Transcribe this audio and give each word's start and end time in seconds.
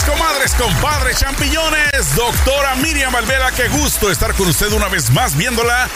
Comadres, 0.00 0.54
compadres, 0.54 1.18
champiñones. 1.18 2.16
Doctora 2.16 2.74
Miriam 2.76 3.12
Valvera, 3.12 3.52
qué 3.52 3.68
gusto 3.68 4.10
estar 4.10 4.32
con 4.32 4.48
usted 4.48 4.72
una 4.72 4.88
vez 4.88 5.10
más 5.10 5.36
viéndola 5.36 5.86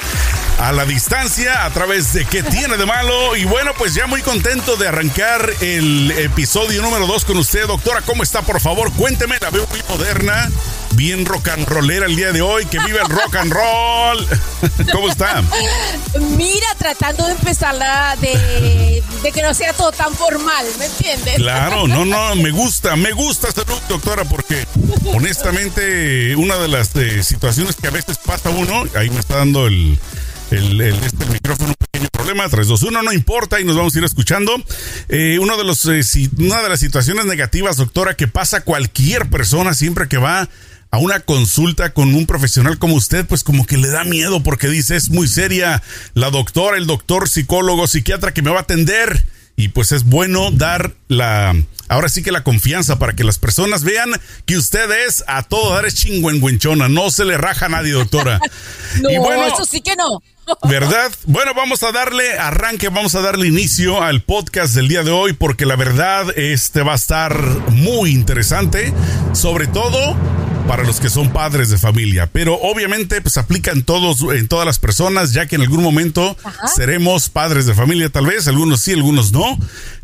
a 0.59 0.71
la 0.73 0.85
distancia 0.85 1.65
a 1.65 1.71
través 1.71 2.13
de 2.13 2.27
qué 2.27 2.43
tiene 2.43 2.77
de 2.77 2.85
malo. 2.85 3.35
Y 3.37 3.47
bueno, 3.47 3.73
pues 3.77 3.95
ya 3.95 4.07
muy 4.07 4.21
contento 4.21 4.77
de 4.77 4.89
arrancar 4.89 5.51
el 5.63 6.11
episodio 6.11 6.83
número 6.83 7.07
2 7.07 7.25
con 7.25 7.39
usted. 7.39 7.67
Doctora, 7.67 8.03
¿cómo 8.03 8.23
está? 8.23 8.43
Por 8.43 8.61
favor, 8.61 8.93
cuénteme. 8.93 9.39
La 9.41 9.49
veo 9.49 9.67
muy 9.71 9.83
moderna, 9.89 10.51
bien 10.97 11.25
rock 11.25 11.49
and 11.49 11.69
rollera 11.69 12.07
el 12.07 12.17
día 12.17 12.33
de 12.33 12.43
hoy. 12.43 12.65
Que 12.67 12.79
vive 12.81 12.99
el 13.01 13.09
rock 13.09 13.37
and 13.37 13.53
roll. 13.53 14.27
¿Cómo 14.93 15.09
está? 15.09 15.43
Mira, 16.37 16.67
tratando 16.79 17.27
de 17.27 17.33
empezarla 17.33 18.17
de, 18.21 19.03
de 19.23 19.33
que 19.33 19.43
no 19.43 19.55
sea 19.55 19.73
todo 19.73 19.93
tan 19.93 20.15
formal, 20.15 20.67
¿me 20.79 20.87
entiendes? 20.87 21.37
Claro, 21.37 21.87
no, 21.87 22.05
no, 22.05 22.35
me 22.37 22.51
gusta, 22.51 22.97
me 22.97 23.13
gusta 23.13 23.49
esta 23.49 23.63
look, 23.69 23.83
doctora, 23.89 24.25
porque 24.25 24.67
honestamente 25.15 26.35
una 26.37 26.57
de 26.57 26.69
las 26.69 26.95
eh, 26.97 27.23
situaciones 27.23 27.77
que 27.77 27.89
a 27.89 27.91
veces 27.91 28.19
pasa 28.19 28.51
uno, 28.51 28.85
ahí 28.95 29.11
me 29.11 29.21
está 29.21 29.37
dando 29.37 29.67
el, 29.67 29.99
el, 30.51 30.81
este, 30.81 31.27
micrófono 31.27 31.71
un 31.71 31.75
pequeño 31.75 32.09
problema, 32.13 32.49
3, 32.49 32.67
2, 32.67 32.83
1, 32.83 33.03
no 33.03 33.13
importa 33.13 33.61
y 33.61 33.65
nos 33.65 33.77
vamos 33.77 33.95
a 33.95 33.99
ir 33.99 34.05
escuchando. 34.05 34.53
Eh, 35.09 35.39
uno 35.41 35.57
de 35.57 35.65
los, 35.65 35.85
eh, 35.87 36.03
una 36.39 36.63
de 36.63 36.69
las 36.69 36.81
situaciones 36.81 37.27
negativas, 37.27 37.77
doctora, 37.77 38.15
que 38.15 38.29
pasa 38.29 38.63
cualquier 38.63 39.29
persona 39.29 39.75
siempre 39.75 40.09
que 40.09 40.19
va 40.19 40.49
a 40.97 40.99
una 40.99 41.21
consulta 41.21 41.93
con 41.93 42.15
un 42.15 42.25
profesional 42.25 42.79
como 42.79 42.95
usted, 42.95 43.27
pues 43.27 43.45
como 43.45 43.67
que 43.67 43.77
le 43.77 43.89
da 43.89 44.05
miedo 44.05 44.43
porque 44.43 44.69
dice, 44.69 44.97
es 44.97 45.11
muy 45.11 45.29
seria 45.29 45.83
la 46.15 46.31
doctora, 46.31 46.79
el 46.79 46.87
doctor, 46.87 47.29
psicólogo, 47.29 47.87
psiquiatra 47.87 48.33
que 48.33 48.41
me 48.41 48.51
va 48.51 48.61
a 48.61 48.63
atender. 48.63 49.27
Y 49.57 49.69
pues 49.69 49.93
es 49.93 50.05
bueno 50.05 50.51
dar 50.53 50.95
la, 51.09 51.55
ahora 51.89 52.09
sí 52.09 52.23
que 52.23 52.33
la 52.33 52.45
confianza 52.45 52.99
para 52.99 53.13
que 53.13 53.25
las 53.25 53.39
personas 53.39 53.85
vean 53.85 54.11
que 54.47 54.57
usted 54.57 54.91
es 55.07 55.23
a 55.27 55.43
todo 55.43 55.75
dar 55.75 55.85
es 55.85 55.97
chingüengüenchona, 55.97 56.89
no 56.89 57.11
se 57.11 57.27
le 57.27 57.37
raja 57.37 57.67
a 57.67 57.69
nadie, 57.69 57.93
doctora. 57.93 58.41
no, 59.03 59.11
y 59.11 59.19
bueno, 59.19 59.45
eso 59.47 59.67
sí 59.67 59.83
que 59.83 59.97
no. 59.97 60.23
¿Verdad? 60.67 61.13
Bueno, 61.27 61.53
vamos 61.53 61.83
a 61.83 61.93
darle 61.93 62.39
arranque, 62.39 62.89
vamos 62.89 63.15
a 63.17 63.21
darle 63.21 63.49
inicio 63.49 64.03
al 64.03 64.23
podcast 64.23 64.75
del 64.75 64.89
día 64.89 65.03
de 65.03 65.11
hoy 65.11 65.35
porque 65.35 65.67
la 65.67 65.77
verdad 65.77 66.27
este 66.39 66.83
va 66.83 66.93
a 66.93 66.97
estar 66.97 67.37
muy 67.71 68.13
interesante, 68.13 68.95
sobre 69.35 69.67
todo 69.67 70.17
para 70.67 70.83
los 70.85 71.01
que 71.01 71.11
son 71.11 71.33
padres 71.33 71.71
de 71.71 71.79
familia, 71.79 72.29
pero 72.33 72.55
obviamente 72.61 73.21
pues 73.21 73.37
aplica 73.37 73.71
en 73.71 73.83
todos 73.83 74.23
en 74.35 74.49
todas 74.49 74.67
las 74.67 74.79
personas, 74.79 75.33
ya 75.33 75.47
que 75.47 75.57
en 75.57 75.63
algún 75.63 75.83
momento 75.83 76.37
seremos 76.75 77.29
padres 77.29 77.67
de 77.67 77.75
familia 77.75 78.09
tal 78.11 78.27
vez, 78.27 78.49
algunos 78.49 78.81
sí, 78.81 78.93
algunos 78.93 79.33
no, 79.33 79.59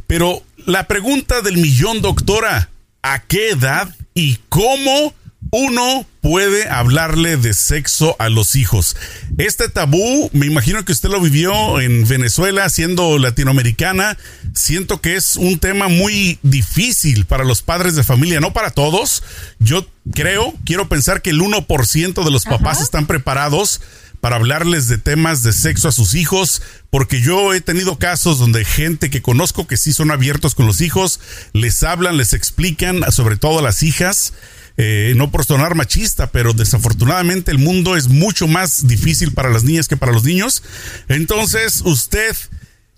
pero 0.06 0.42
la 0.66 0.86
pregunta 0.86 1.40
del 1.40 1.56
millón, 1.56 2.00
doctora, 2.00 2.70
¿a 3.02 3.20
qué 3.22 3.50
edad 3.50 3.94
y 4.14 4.38
cómo 4.48 5.14
uno 5.50 6.06
puede 6.20 6.68
hablarle 6.68 7.36
de 7.36 7.52
sexo 7.52 8.16
a 8.18 8.28
los 8.28 8.56
hijos. 8.56 8.96
Este 9.38 9.68
tabú, 9.68 10.30
me 10.32 10.46
imagino 10.46 10.84
que 10.84 10.92
usted 10.92 11.10
lo 11.10 11.20
vivió 11.20 11.80
en 11.80 12.06
Venezuela, 12.06 12.68
siendo 12.68 13.18
latinoamericana. 13.18 14.16
Siento 14.54 15.00
que 15.00 15.16
es 15.16 15.36
un 15.36 15.58
tema 15.58 15.88
muy 15.88 16.38
difícil 16.42 17.26
para 17.26 17.44
los 17.44 17.62
padres 17.62 17.96
de 17.96 18.04
familia, 18.04 18.40
no 18.40 18.52
para 18.52 18.70
todos. 18.70 19.22
Yo 19.58 19.86
creo, 20.14 20.54
quiero 20.64 20.88
pensar 20.88 21.22
que 21.22 21.30
el 21.30 21.40
1% 21.40 22.24
de 22.24 22.30
los 22.30 22.44
papás 22.44 22.80
están 22.80 23.06
preparados 23.06 23.80
para 24.22 24.36
hablarles 24.36 24.86
de 24.86 24.98
temas 24.98 25.42
de 25.42 25.52
sexo 25.52 25.88
a 25.88 25.92
sus 25.92 26.14
hijos, 26.14 26.62
porque 26.90 27.20
yo 27.20 27.52
he 27.54 27.60
tenido 27.60 27.98
casos 27.98 28.38
donde 28.38 28.64
gente 28.64 29.10
que 29.10 29.20
conozco 29.20 29.66
que 29.66 29.76
sí 29.76 29.92
son 29.92 30.12
abiertos 30.12 30.54
con 30.54 30.64
los 30.64 30.80
hijos, 30.80 31.18
les 31.52 31.82
hablan, 31.82 32.16
les 32.16 32.32
explican, 32.32 33.02
sobre 33.10 33.36
todo 33.36 33.58
a 33.58 33.62
las 33.62 33.82
hijas. 33.82 34.32
Eh, 34.76 35.14
no 35.16 35.30
por 35.30 35.44
sonar 35.44 35.74
machista, 35.74 36.30
pero 36.30 36.52
desafortunadamente 36.52 37.50
el 37.50 37.58
mundo 37.58 37.96
es 37.96 38.08
mucho 38.08 38.48
más 38.48 38.86
difícil 38.86 39.32
para 39.32 39.50
las 39.50 39.64
niñas 39.64 39.88
que 39.88 39.96
para 39.96 40.12
los 40.12 40.24
niños. 40.24 40.62
Entonces, 41.08 41.82
usted, 41.84 42.36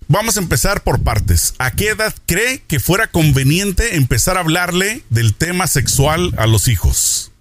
vamos 0.07 0.37
a 0.37 0.41
empezar 0.41 0.83
por 0.83 1.03
partes. 1.03 1.53
¿A 1.57 1.71
qué 1.71 1.89
edad 1.89 2.13
cree 2.25 2.63
que 2.67 2.79
fuera 2.79 3.07
conveniente 3.07 3.95
empezar 3.95 4.37
a 4.37 4.41
hablarle 4.41 5.03
del 5.09 5.33
tema 5.33 5.67
sexual 5.67 6.33
a 6.37 6.47
los 6.47 6.67
hijos? 6.67 7.31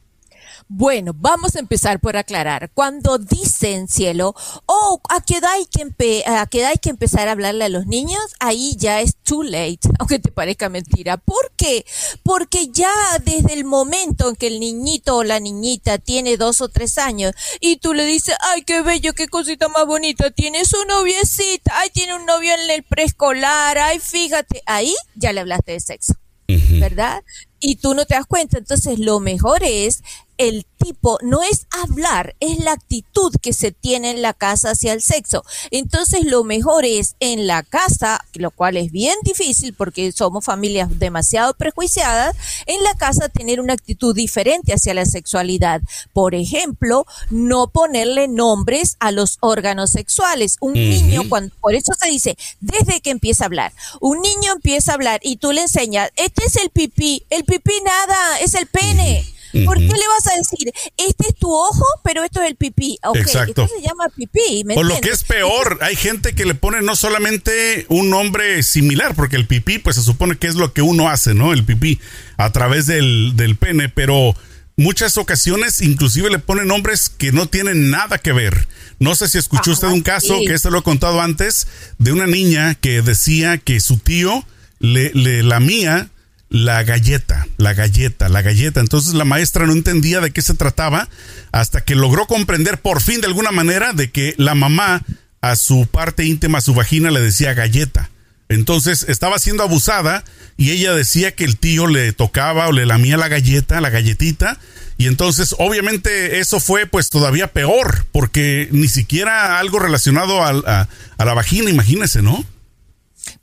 Bueno, 0.68 1.12
vamos 1.14 1.56
a 1.56 1.58
empezar 1.58 2.00
por 2.00 2.16
aclarar. 2.16 2.70
Cuando 2.72 3.18
dicen, 3.18 3.86
cielo, 3.86 4.34
oh, 4.64 5.00
¿a 5.10 5.20
qué, 5.22 5.36
edad 5.36 5.50
hay 5.52 5.66
que 5.66 6.24
¿a 6.26 6.46
qué 6.46 6.64
hay 6.64 6.78
que 6.78 6.88
empezar 6.88 7.28
a 7.28 7.32
hablarle 7.32 7.64
a 7.64 7.68
los 7.68 7.86
niños? 7.86 8.22
Ahí 8.40 8.74
ya 8.78 9.00
es 9.02 9.16
too 9.16 9.42
late, 9.42 9.80
aunque 9.98 10.18
te 10.18 10.32
parezca 10.32 10.70
mentira. 10.70 11.18
¿Por 11.18 11.52
qué? 11.56 11.84
Porque 12.22 12.68
ya 12.72 12.92
desde 13.24 13.52
el 13.52 13.64
momento 13.64 14.30
en 14.30 14.36
que 14.36 14.46
el 14.46 14.58
niñito 14.58 15.16
o 15.16 15.24
la 15.24 15.38
niñita 15.38 15.98
tiene 15.98 16.38
dos 16.38 16.62
o 16.62 16.68
tres 16.68 16.96
años 16.96 17.32
y 17.60 17.76
tú 17.76 17.92
le 17.92 18.06
dices, 18.06 18.34
ay, 18.40 18.62
qué 18.62 18.80
bello, 18.80 19.12
qué 19.12 19.28
cosita 19.28 19.68
más 19.68 19.86
bonita, 19.86 20.30
tiene 20.30 20.64
su 20.64 20.82
noviecita, 20.86 21.72
ay, 21.74 21.90
tiene 21.90 22.14
un 22.14 22.24
novio 22.24 22.54
en 22.54 22.70
el 22.70 22.82
preescolar, 22.84 23.76
ay, 23.76 23.98
fíjate, 23.98 24.62
ahí 24.64 24.94
ya 25.14 25.32
le 25.32 25.40
hablaste 25.40 25.72
de 25.72 25.80
sexo. 25.80 26.14
¿Verdad? 26.46 27.22
Y 27.58 27.76
tú 27.76 27.94
no 27.94 28.04
te 28.04 28.14
das 28.14 28.26
cuenta. 28.26 28.58
Entonces, 28.58 28.98
lo 28.98 29.18
mejor 29.18 29.62
es 29.62 30.02
el 30.38 30.66
tipo 30.78 31.18
no 31.22 31.42
es 31.42 31.66
hablar, 31.70 32.34
es 32.40 32.58
la 32.58 32.72
actitud 32.72 33.34
que 33.40 33.52
se 33.52 33.72
tiene 33.72 34.10
en 34.10 34.22
la 34.22 34.34
casa 34.34 34.70
hacia 34.70 34.92
el 34.92 35.02
sexo. 35.02 35.44
Entonces 35.70 36.24
lo 36.24 36.44
mejor 36.44 36.84
es 36.84 37.16
en 37.20 37.46
la 37.46 37.62
casa, 37.62 38.24
lo 38.34 38.50
cual 38.50 38.76
es 38.76 38.92
bien 38.92 39.16
difícil 39.22 39.74
porque 39.74 40.12
somos 40.12 40.44
familias 40.44 40.98
demasiado 40.98 41.54
prejuiciadas, 41.54 42.36
en 42.66 42.82
la 42.82 42.94
casa 42.94 43.28
tener 43.28 43.60
una 43.60 43.72
actitud 43.72 44.14
diferente 44.14 44.72
hacia 44.72 44.94
la 44.94 45.06
sexualidad. 45.06 45.80
Por 46.12 46.34
ejemplo, 46.34 47.06
no 47.30 47.68
ponerle 47.68 48.28
nombres 48.28 48.96
a 49.00 49.10
los 49.10 49.38
órganos 49.40 49.90
sexuales. 49.90 50.56
Un 50.60 50.74
niño, 50.74 51.22
cuando, 51.28 51.54
por 51.60 51.74
eso 51.74 51.92
se 51.98 52.08
dice, 52.08 52.36
desde 52.60 53.00
que 53.00 53.10
empieza 53.10 53.44
a 53.44 53.46
hablar, 53.46 53.72
un 54.00 54.20
niño 54.20 54.52
empieza 54.52 54.92
a 54.92 54.94
hablar 54.94 55.20
y 55.22 55.36
tú 55.36 55.52
le 55.52 55.62
enseñas, 55.62 56.10
este 56.16 56.44
es 56.44 56.56
el 56.56 56.70
pipí, 56.70 57.24
el 57.30 57.44
pipí 57.44 57.72
nada, 57.84 58.38
es 58.40 58.54
el 58.54 58.66
pene. 58.66 59.33
¿Por 59.64 59.78
qué 59.78 59.86
le 59.86 60.08
vas 60.08 60.26
a 60.32 60.36
decir, 60.36 60.72
este 60.96 61.28
es 61.28 61.34
tu 61.36 61.52
ojo, 61.52 61.84
pero 62.02 62.24
esto 62.24 62.42
es 62.42 62.48
el 62.50 62.56
pipí? 62.56 62.98
Exacto. 63.14 63.64
Esto 63.64 63.76
se 63.76 63.82
llama 63.82 64.08
pipí. 64.14 64.64
o 64.74 64.82
lo 64.82 65.00
que 65.00 65.10
es 65.10 65.24
peor, 65.24 65.78
hay 65.82 65.96
gente 65.96 66.34
que 66.34 66.44
le 66.44 66.54
pone 66.54 66.82
no 66.82 66.96
solamente 66.96 67.86
un 67.88 68.10
nombre 68.10 68.62
similar, 68.62 69.14
porque 69.14 69.36
el 69.36 69.46
pipí, 69.46 69.78
pues 69.78 69.96
se 69.96 70.02
supone 70.02 70.36
que 70.36 70.46
es 70.46 70.56
lo 70.56 70.72
que 70.72 70.82
uno 70.82 71.08
hace, 71.08 71.34
¿no? 71.34 71.52
El 71.52 71.64
pipí 71.64 72.00
a 72.36 72.50
través 72.52 72.86
del, 72.86 73.36
del 73.36 73.56
pene, 73.56 73.88
pero 73.88 74.34
muchas 74.76 75.16
ocasiones 75.18 75.80
inclusive 75.80 76.30
le 76.30 76.38
ponen 76.38 76.68
nombres 76.68 77.08
que 77.08 77.32
no 77.32 77.46
tienen 77.46 77.90
nada 77.90 78.18
que 78.18 78.32
ver. 78.32 78.66
No 78.98 79.14
sé 79.14 79.28
si 79.28 79.38
escuchó 79.38 79.72
usted 79.72 79.88
un 79.88 80.02
caso, 80.02 80.38
que 80.46 80.54
este 80.54 80.70
lo 80.70 80.78
he 80.78 80.82
contado 80.82 81.20
antes, 81.20 81.66
de 81.98 82.12
una 82.12 82.26
niña 82.26 82.74
que 82.74 83.02
decía 83.02 83.58
que 83.58 83.80
su 83.80 83.98
tío 83.98 84.44
le, 84.78 85.10
le 85.14 85.42
lamía 85.42 86.10
la 86.54 86.84
galleta, 86.84 87.48
la 87.56 87.74
galleta, 87.74 88.28
la 88.28 88.40
galleta. 88.40 88.78
Entonces 88.78 89.14
la 89.14 89.24
maestra 89.24 89.66
no 89.66 89.72
entendía 89.72 90.20
de 90.20 90.30
qué 90.30 90.40
se 90.40 90.54
trataba 90.54 91.08
hasta 91.50 91.80
que 91.80 91.96
logró 91.96 92.28
comprender 92.28 92.80
por 92.80 93.02
fin 93.02 93.20
de 93.20 93.26
alguna 93.26 93.50
manera 93.50 93.92
de 93.92 94.12
que 94.12 94.36
la 94.38 94.54
mamá 94.54 95.02
a 95.40 95.56
su 95.56 95.88
parte 95.88 96.24
íntima, 96.24 96.58
a 96.58 96.60
su 96.60 96.72
vagina, 96.72 97.10
le 97.10 97.20
decía 97.20 97.54
galleta. 97.54 98.08
Entonces 98.48 99.04
estaba 99.08 99.40
siendo 99.40 99.64
abusada 99.64 100.22
y 100.56 100.70
ella 100.70 100.94
decía 100.94 101.34
que 101.34 101.42
el 101.42 101.56
tío 101.56 101.88
le 101.88 102.12
tocaba 102.12 102.68
o 102.68 102.72
le 102.72 102.86
lamía 102.86 103.16
la 103.16 103.26
galleta, 103.26 103.80
la 103.80 103.90
galletita. 103.90 104.60
Y 104.96 105.08
entonces 105.08 105.56
obviamente 105.58 106.38
eso 106.38 106.60
fue 106.60 106.86
pues 106.86 107.10
todavía 107.10 107.48
peor 107.48 108.06
porque 108.12 108.68
ni 108.70 108.86
siquiera 108.86 109.58
algo 109.58 109.80
relacionado 109.80 110.40
a, 110.40 110.88
a 111.18 111.24
la 111.24 111.34
vagina, 111.34 111.68
imagínese, 111.68 112.22
¿no? 112.22 112.44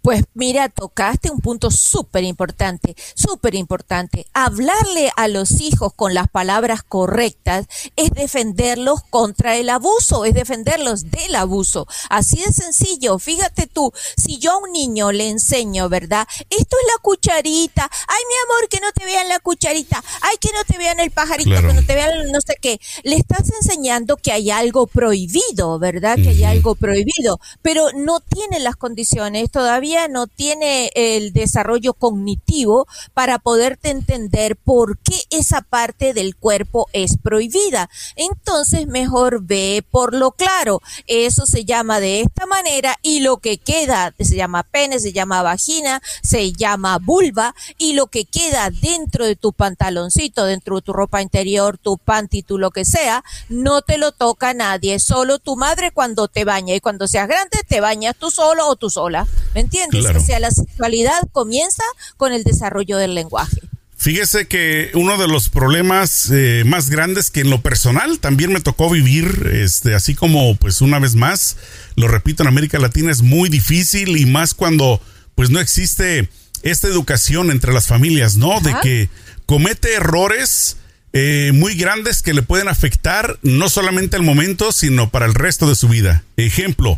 Pues 0.01 0.23
mira, 0.33 0.67
tocaste 0.69 1.29
un 1.29 1.41
punto 1.41 1.69
súper 1.69 2.23
importante, 2.23 2.95
súper 3.13 3.53
importante. 3.53 4.25
Hablarle 4.33 5.11
a 5.15 5.27
los 5.27 5.61
hijos 5.61 5.93
con 5.93 6.15
las 6.15 6.27
palabras 6.27 6.81
correctas 6.81 7.67
es 7.95 8.09
defenderlos 8.09 9.03
contra 9.11 9.57
el 9.57 9.69
abuso, 9.69 10.25
es 10.25 10.33
defenderlos 10.33 11.11
del 11.11 11.35
abuso. 11.35 11.87
Así 12.09 12.37
de 12.37 12.51
sencillo. 12.51 13.19
Fíjate 13.19 13.67
tú, 13.67 13.93
si 14.17 14.39
yo 14.39 14.53
a 14.53 14.57
un 14.57 14.71
niño 14.71 15.11
le 15.11 15.29
enseño, 15.29 15.87
¿verdad? 15.87 16.27
Esto 16.49 16.77
es 16.81 16.87
la 16.87 17.01
cucharita. 17.03 17.89
Ay, 18.07 18.23
mi 18.27 18.35
amor, 18.45 18.69
que 18.69 18.79
no 18.79 18.91
te 18.93 19.05
vean 19.05 19.29
la 19.29 19.39
cucharita. 19.39 20.03
Ay, 20.21 20.37
que 20.39 20.49
no 20.51 20.63
te 20.65 20.79
vean 20.79 20.99
el 20.99 21.11
pajarito, 21.11 21.51
que 21.51 21.73
no 21.73 21.85
te 21.85 21.93
vean 21.93 22.31
no 22.31 22.41
sé 22.41 22.57
qué. 22.59 22.79
Le 23.03 23.17
estás 23.17 23.51
enseñando 23.51 24.17
que 24.17 24.31
hay 24.31 24.49
algo 24.49 24.87
prohibido, 24.87 25.77
¿verdad? 25.77 26.15
Que 26.15 26.29
hay 26.29 26.43
algo 26.43 26.73
prohibido, 26.73 27.39
pero 27.61 27.91
no 27.95 28.19
tiene 28.19 28.59
las 28.59 28.75
condiciones 28.75 29.51
todavía 29.51 29.90
no 30.09 30.27
tiene 30.27 30.91
el 30.95 31.33
desarrollo 31.33 31.93
cognitivo 31.93 32.87
para 33.13 33.39
poderte 33.39 33.89
entender 33.89 34.55
por 34.55 34.97
qué 34.99 35.15
esa 35.29 35.61
parte 35.61 36.13
del 36.13 36.35
cuerpo 36.35 36.87
es 36.93 37.17
prohibida. 37.17 37.89
Entonces 38.15 38.87
mejor 38.87 39.43
ve 39.43 39.83
por 39.89 40.13
lo 40.13 40.31
claro. 40.31 40.81
Eso 41.07 41.45
se 41.45 41.65
llama 41.65 41.99
de 41.99 42.21
esta 42.21 42.45
manera 42.45 42.97
y 43.01 43.19
lo 43.19 43.37
que 43.37 43.57
queda 43.57 44.13
se 44.19 44.35
llama 44.35 44.63
pene, 44.63 44.99
se 44.99 45.13
llama 45.13 45.41
vagina, 45.41 46.01
se 46.23 46.53
llama 46.53 46.97
vulva 46.99 47.53
y 47.77 47.93
lo 47.93 48.07
que 48.07 48.25
queda 48.25 48.69
dentro 48.69 49.25
de 49.25 49.35
tu 49.35 49.53
pantaloncito, 49.53 50.45
dentro 50.45 50.77
de 50.77 50.81
tu 50.81 50.93
ropa 50.93 51.21
interior, 51.21 51.77
tu 51.77 51.97
panty, 51.97 52.43
tu 52.43 52.57
lo 52.57 52.71
que 52.71 52.85
sea, 52.85 53.23
no 53.49 53.81
te 53.81 53.97
lo 53.97 54.11
toca 54.11 54.53
nadie, 54.53 54.99
solo 54.99 55.39
tu 55.39 55.55
madre 55.55 55.91
cuando 55.91 56.27
te 56.27 56.45
baña 56.45 56.75
y 56.75 56.79
cuando 56.79 57.07
seas 57.07 57.27
grande 57.27 57.59
te 57.67 57.81
bañas 57.81 58.15
tú 58.15 58.31
solo 58.31 58.67
o 58.67 58.75
tú 58.75 58.89
sola. 58.89 59.27
¿Me 59.53 59.61
entiendes? 59.61 60.05
O 60.05 60.19
sea, 60.19 60.39
la 60.39 60.51
sexualidad 60.51 61.19
comienza 61.31 61.83
con 62.17 62.33
el 62.33 62.43
desarrollo 62.43 62.97
del 62.97 63.15
lenguaje. 63.15 63.61
Fíjese 64.01 64.47
que 64.47 64.89
uno 64.95 65.19
de 65.19 65.27
los 65.27 65.49
problemas 65.49 66.31
eh, 66.31 66.63
más 66.65 66.89
grandes 66.89 67.29
que 67.29 67.41
en 67.41 67.51
lo 67.51 67.61
personal 67.61 68.17
también 68.17 68.51
me 68.51 68.59
tocó 68.59 68.89
vivir, 68.89 69.51
este, 69.53 69.93
así 69.93 70.15
como 70.15 70.55
pues 70.55 70.81
una 70.81 70.97
vez 70.97 71.13
más, 71.13 71.57
lo 71.95 72.07
repito, 72.07 72.41
en 72.41 72.47
América 72.47 72.79
Latina 72.79 73.11
es 73.11 73.21
muy 73.21 73.47
difícil 73.47 74.17
y 74.17 74.25
más 74.25 74.55
cuando 74.55 74.99
pues 75.35 75.51
no 75.51 75.59
existe 75.59 76.29
esta 76.63 76.87
educación 76.87 77.51
entre 77.51 77.73
las 77.73 77.85
familias, 77.85 78.37
¿no? 78.37 78.59
De 78.61 78.73
que 78.81 79.09
comete 79.45 79.93
errores 79.93 80.77
eh, 81.13 81.51
muy 81.53 81.75
grandes 81.75 82.23
que 82.23 82.33
le 82.33 82.41
pueden 82.41 82.69
afectar 82.69 83.37
no 83.43 83.69
solamente 83.69 84.15
al 84.15 84.23
momento, 84.23 84.71
sino 84.71 85.11
para 85.11 85.27
el 85.27 85.35
resto 85.35 85.67
de 85.67 85.75
su 85.75 85.89
vida. 85.89 86.23
Ejemplo, 86.37 86.95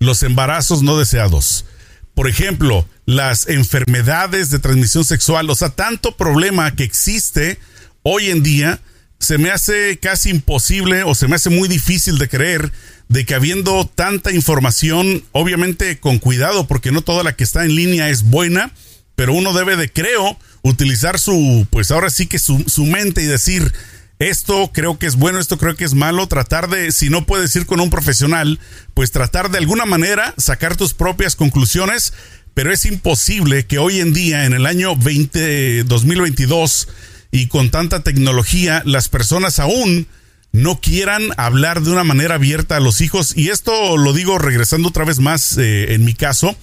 los 0.00 0.22
embarazos 0.22 0.82
no 0.82 0.98
deseados. 0.98 1.64
Por 2.14 2.28
ejemplo, 2.28 2.86
las 3.06 3.48
enfermedades 3.48 4.50
de 4.50 4.58
transmisión 4.58 5.04
sexual, 5.04 5.48
o 5.48 5.54
sea, 5.54 5.70
tanto 5.70 6.16
problema 6.16 6.74
que 6.74 6.84
existe 6.84 7.58
hoy 8.02 8.30
en 8.30 8.42
día, 8.42 8.80
se 9.18 9.38
me 9.38 9.50
hace 9.50 9.98
casi 9.98 10.30
imposible 10.30 11.04
o 11.04 11.14
se 11.14 11.28
me 11.28 11.36
hace 11.36 11.48
muy 11.48 11.68
difícil 11.68 12.18
de 12.18 12.28
creer 12.28 12.72
de 13.08 13.24
que 13.24 13.34
habiendo 13.34 13.86
tanta 13.94 14.32
información, 14.32 15.22
obviamente 15.32 16.00
con 16.00 16.18
cuidado, 16.18 16.66
porque 16.66 16.92
no 16.92 17.02
toda 17.02 17.22
la 17.22 17.36
que 17.36 17.44
está 17.44 17.64
en 17.64 17.74
línea 17.74 18.08
es 18.08 18.24
buena, 18.24 18.72
pero 19.14 19.34
uno 19.34 19.52
debe 19.52 19.76
de, 19.76 19.90
creo, 19.90 20.38
utilizar 20.62 21.18
su, 21.18 21.66
pues 21.70 21.90
ahora 21.90 22.10
sí 22.10 22.26
que 22.26 22.38
su, 22.38 22.64
su 22.66 22.84
mente 22.84 23.22
y 23.22 23.26
decir, 23.26 23.72
esto 24.18 24.70
creo 24.72 24.98
que 24.98 25.06
es 25.06 25.16
bueno, 25.16 25.38
esto 25.38 25.58
creo 25.58 25.76
que 25.76 25.84
es 25.84 25.94
malo, 25.94 26.26
tratar 26.28 26.68
de, 26.68 26.92
si 26.92 27.10
no 27.10 27.26
puedes 27.26 27.54
ir 27.56 27.66
con 27.66 27.80
un 27.80 27.90
profesional, 27.90 28.60
pues 28.94 29.10
tratar 29.10 29.50
de 29.50 29.58
alguna 29.58 29.84
manera 29.84 30.34
sacar 30.36 30.76
tus 30.76 30.94
propias 30.94 31.36
conclusiones 31.36 32.12
pero 32.54 32.72
es 32.72 32.84
imposible 32.84 33.66
que 33.66 33.78
hoy 33.78 34.00
en 34.00 34.12
día, 34.12 34.44
en 34.44 34.52
el 34.52 34.66
año 34.66 34.94
20, 34.96 35.84
2022, 35.84 36.88
y 37.30 37.46
con 37.46 37.70
tanta 37.70 38.02
tecnología, 38.02 38.82
las 38.84 39.08
personas 39.08 39.58
aún 39.58 40.06
no 40.52 40.78
quieran 40.80 41.30
hablar 41.38 41.80
de 41.80 41.90
una 41.90 42.04
manera 42.04 42.34
abierta 42.34 42.76
a 42.76 42.80
los 42.80 43.00
hijos. 43.00 43.34
Y 43.36 43.48
esto 43.48 43.96
lo 43.96 44.12
digo 44.12 44.38
regresando 44.38 44.88
otra 44.88 45.06
vez 45.06 45.18
más 45.18 45.56
eh, 45.56 45.94
en 45.94 46.04
mi 46.04 46.14
caso, 46.14 46.54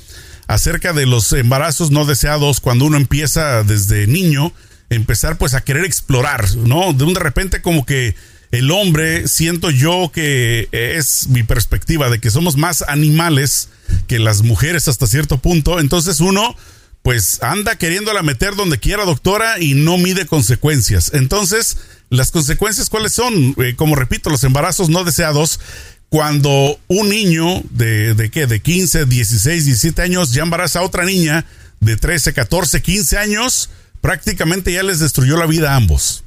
acerca 0.48 0.94
de 0.94 1.08
los 1.08 1.34
embarazos 1.34 1.90
no 1.90 2.06
deseados, 2.06 2.60
cuando 2.60 2.86
uno 2.86 2.98
empieza 2.98 3.64
desde 3.64 4.06
niño, 4.06 4.54
empezar 4.90 5.38
pues 5.38 5.54
a 5.54 5.62
querer 5.62 5.86
explorar, 5.86 6.56
¿no? 6.56 6.94
De 6.94 7.04
un 7.04 7.14
de 7.14 7.20
repente 7.20 7.62
como 7.62 7.86
que 7.86 8.16
el 8.52 8.72
hombre, 8.72 9.28
siento 9.28 9.70
yo 9.70 10.12
que 10.14 10.70
es 10.72 11.28
mi 11.28 11.44
perspectiva 11.44 12.10
de 12.10 12.20
que 12.20 12.32
somos 12.32 12.58
más 12.58 12.84
animales 12.88 13.70
que 14.08 14.18
las 14.18 14.42
mujeres 14.42 14.88
hasta 14.88 15.06
cierto 15.06 15.38
punto. 15.38 15.80
Entonces 15.80 16.20
uno, 16.20 16.56
pues 17.04 17.42
anda 17.44 17.76
queriéndola 17.76 18.24
meter 18.24 18.56
donde 18.56 18.80
quiera, 18.80 19.06
doctora, 19.06 19.60
y 19.60 19.76
no 19.76 19.98
mide 19.98 20.26
consecuencias. 20.26 21.12
Entonces, 21.14 21.78
las 22.10 22.32
consecuencias, 22.32 22.90
¿cuáles 22.90 23.14
son? 23.14 23.56
Eh, 23.58 23.76
como 23.76 23.96
repito, 23.96 24.30
los 24.32 24.44
embarazos 24.44 24.90
no 24.90 25.04
deseados. 25.04 25.60
Cuando 26.10 26.80
un 26.88 27.08
niño 27.08 27.62
de, 27.70 28.16
de 28.16 28.32
qué, 28.32 28.48
de 28.48 28.62
15, 28.62 29.06
16, 29.06 29.66
17 29.66 30.02
años 30.02 30.34
ya 30.34 30.42
embaraza 30.42 30.80
a 30.80 30.84
otra 30.84 31.06
niña 31.06 31.46
de 31.82 31.98
13, 31.98 32.34
14, 32.34 32.82
15 32.82 33.18
años, 33.20 33.70
prácticamente 34.02 34.72
ya 34.72 34.84
les 34.84 35.00
destruyó 35.00 35.38
la 35.38 35.46
vida 35.46 35.74
a 35.74 35.76
ambos. 35.76 36.24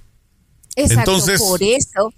Exacto, 0.77 1.01
Entonces, 1.13 1.41
por 1.41 1.63
eso 1.63 2.13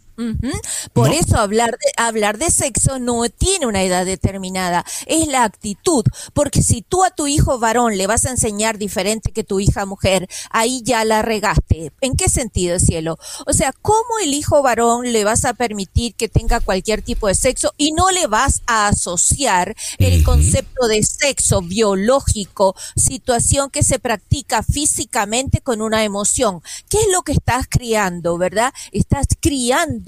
por 0.92 1.12
eso 1.12 1.38
hablar 1.38 1.72
de, 1.72 1.92
hablar 1.96 2.38
de 2.38 2.50
sexo 2.50 2.98
no 2.98 3.28
tiene 3.28 3.66
una 3.66 3.82
edad 3.82 4.06
determinada, 4.06 4.84
es 5.06 5.26
la 5.26 5.44
actitud, 5.44 6.04
porque 6.32 6.62
si 6.62 6.82
tú 6.82 7.04
a 7.04 7.10
tu 7.10 7.26
hijo 7.26 7.58
varón 7.58 7.96
le 7.96 8.06
vas 8.06 8.26
a 8.26 8.30
enseñar 8.30 8.78
diferente 8.78 9.32
que 9.32 9.44
tu 9.44 9.60
hija 9.60 9.86
mujer, 9.86 10.28
ahí 10.50 10.82
ya 10.84 11.04
la 11.04 11.22
regaste. 11.22 11.92
¿En 12.00 12.16
qué 12.16 12.28
sentido, 12.28 12.78
cielo? 12.78 13.18
O 13.46 13.52
sea, 13.52 13.72
¿cómo 13.72 14.18
el 14.22 14.34
hijo 14.34 14.62
varón 14.62 15.12
le 15.12 15.24
vas 15.24 15.44
a 15.44 15.54
permitir 15.54 16.14
que 16.14 16.28
tenga 16.28 16.60
cualquier 16.60 17.02
tipo 17.02 17.26
de 17.28 17.34
sexo 17.34 17.72
y 17.76 17.92
no 17.92 18.10
le 18.10 18.26
vas 18.26 18.62
a 18.66 18.88
asociar 18.88 19.74
el 19.98 20.22
concepto 20.22 20.86
de 20.86 21.02
sexo 21.02 21.62
biológico, 21.62 22.76
situación 22.96 23.70
que 23.70 23.82
se 23.82 23.98
practica 23.98 24.62
físicamente 24.62 25.60
con 25.60 25.82
una 25.82 26.04
emoción? 26.04 26.62
¿Qué 26.88 26.98
es 26.98 27.08
lo 27.10 27.22
que 27.22 27.32
estás 27.32 27.66
criando, 27.68 28.38
verdad? 28.38 28.72
Estás 28.92 29.26
criando 29.40 30.03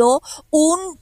un 0.50 0.96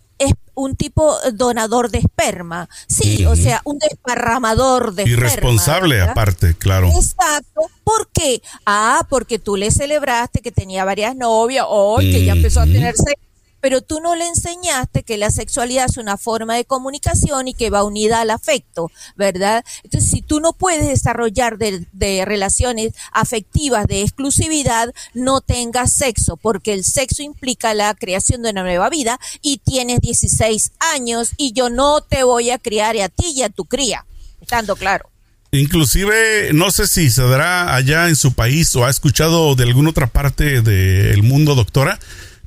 un 0.57 0.77
tipo 0.77 1.17
donador 1.33 1.91
de 1.91 1.99
esperma, 1.99 2.69
sí, 2.87 3.27
o 3.27 3.35
sea, 3.35 3.61
un 3.65 3.79
desparramador 3.79 4.95
de 4.95 5.03
Irresponsable 5.03 6.01
aparte, 6.01 6.55
claro. 6.55 6.89
Exacto, 6.95 7.63
¿por 7.83 8.09
qué? 8.13 8.41
Ah, 8.65 9.05
porque 9.11 9.39
tú 9.39 9.57
le 9.57 9.73
celebraste 9.73 10.41
que 10.41 10.53
tenía 10.53 10.85
varias 10.85 11.17
novias, 11.17 11.67
o 11.69 11.99
que 11.99 12.25
ya 12.25 12.33
empezó 12.33 12.61
a 12.61 12.67
tener 12.67 12.95
sexo 12.95 13.34
pero 13.65 13.81
tú 13.81 14.01
no 14.01 14.15
le 14.15 14.27
enseñaste 14.27 15.05
que 15.05 15.17
la 15.17 15.31
sexualidad 15.31 15.87
es 15.89 15.97
una 15.97 16.19
forma 16.19 16.55
de 16.55 16.67
comunicación 16.67 17.49
y 17.49 17.55
que 17.55 17.71
va 17.71 17.83
unida 17.83 18.21
al 18.21 18.29
afecto, 18.29 18.91
¿verdad? 19.17 19.65
Entonces, 19.83 20.11
si 20.11 20.21
tú 20.21 20.39
no 20.41 20.53
puedes 20.53 20.87
desarrollar 20.87 21.57
de, 21.57 22.25
relaciones 22.27 22.93
afectivas 23.11 23.87
de 23.87 24.03
exclusividad, 24.03 24.93
no 25.15 25.41
tengas 25.41 25.95
sexo, 25.95 26.37
porque 26.37 26.75
el 26.75 26.85
sexo 26.85 27.23
implica 27.23 27.73
la 27.73 27.95
creación 27.95 28.43
de 28.43 28.51
una 28.51 28.65
nueva 28.65 28.91
vida 28.91 29.19
y 29.41 29.57
tienes 29.57 30.03
16 30.03 30.73
años 30.95 31.31
y 31.39 31.55
yo 31.55 31.71
no 31.71 32.03
te 32.03 32.23
voy 32.23 32.51
a 32.51 32.59
criar 32.59 32.99
a 32.99 33.09
ti 33.09 33.33
y 33.35 33.45
a 33.45 33.49
tu 33.49 33.65
cría, 33.65 34.05
estando 34.43 34.77
claro. 34.77 35.09
Inclusive, 35.53 36.51
no 36.53 36.71
sé 36.71 36.87
si 36.87 37.09
se 37.09 37.23
dará 37.23 37.75
allá 37.75 38.11
en 38.11 38.17
su 38.17 38.35
país 38.35 38.77
o 38.77 38.85
ha 38.85 38.91
escuchado 38.91 39.55
de 39.55 39.65
alguna 39.65 39.89
otra 39.89 40.09
parte 40.09 40.61
del 40.61 41.23
mundo, 41.23 41.55
doctora, 41.55 41.99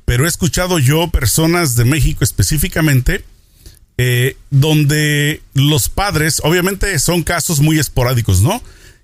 pero 0.08 0.24
he 0.24 0.28
escuchado 0.28 0.78
yo 0.78 1.08
personas 1.08 1.76
de 1.76 1.84
México 1.84 2.24
específicamente 2.24 3.26
eh, 3.98 4.38
donde 4.48 5.42
los 5.52 5.90
padres, 5.90 6.40
obviamente 6.44 6.98
son 6.98 7.22
casos 7.22 7.60
muy 7.60 7.78
esporádicos, 7.78 8.40
¿no? 8.40 8.62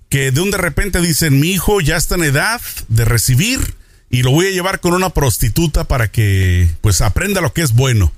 Que 0.09 0.31
de 0.31 0.41
un 0.41 0.51
de 0.51 0.56
repente 0.56 1.03
dicen, 1.03 1.39
mi 1.39 1.51
hijo 1.51 1.83
ya 1.83 1.99
está 1.99 2.15
en 2.15 2.25
edad 2.25 2.59
de 2.89 3.05
recibir 3.05 3.75
y 4.08 4.23
lo 4.23 4.31
voy 4.31 4.46
a 4.46 4.53
llevar 4.53 4.81
con 4.81 4.94
una 4.94 5.11
prostituta 5.11 5.84
para 5.84 6.11
que 6.11 6.70
pues 6.81 7.03
aprenda 7.03 7.43
lo 7.43 7.53
que 7.53 7.61
es 7.61 7.75
bueno. 7.75 8.11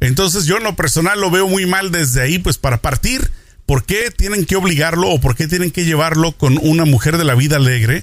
Entonces 0.00 0.44
yo 0.44 0.56
en 0.56 0.64
lo 0.64 0.74
personal 0.74 1.20
lo 1.20 1.30
veo 1.30 1.46
muy 1.46 1.66
mal 1.66 1.92
desde 1.92 2.22
ahí, 2.22 2.40
pues 2.40 2.58
para 2.58 2.82
partir, 2.82 3.30
¿por 3.66 3.84
qué 3.84 4.10
tienen 4.10 4.46
que 4.46 4.56
obligarlo 4.56 5.10
o 5.10 5.20
por 5.20 5.36
qué 5.36 5.46
tienen 5.46 5.70
que 5.70 5.84
llevarlo 5.84 6.32
con 6.32 6.58
una 6.60 6.86
mujer 6.86 7.18
de 7.18 7.24
la 7.24 7.36
vida 7.36 7.54
alegre? 7.54 8.02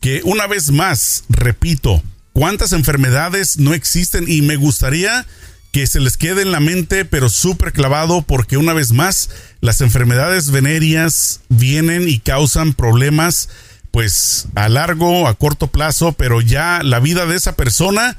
Que 0.00 0.22
una 0.24 0.46
vez 0.46 0.70
más, 0.70 1.24
repito, 1.28 2.02
cuántas 2.34 2.72
enfermedades 2.72 3.58
no 3.58 3.72
existen 3.72 4.26
y 4.28 4.42
me 4.42 4.56
gustaría 4.56 5.24
que 5.72 5.86
se 5.86 6.00
les 6.00 6.16
quede 6.16 6.42
en 6.42 6.52
la 6.52 6.60
mente, 6.60 7.04
pero 7.04 7.28
súper 7.28 7.72
clavado, 7.72 8.22
porque 8.22 8.56
una 8.56 8.74
vez 8.74 8.92
más, 8.92 9.30
las 9.60 9.80
enfermedades 9.80 10.50
venéreas 10.50 11.40
vienen 11.48 12.08
y 12.08 12.18
causan 12.18 12.74
problemas, 12.74 13.48
pues 13.90 14.46
a 14.54 14.68
largo, 14.68 15.26
a 15.26 15.34
corto 15.34 15.68
plazo, 15.68 16.12
pero 16.12 16.40
ya 16.40 16.82
la 16.84 17.00
vida 17.00 17.26
de 17.26 17.36
esa 17.36 17.56
persona 17.56 18.16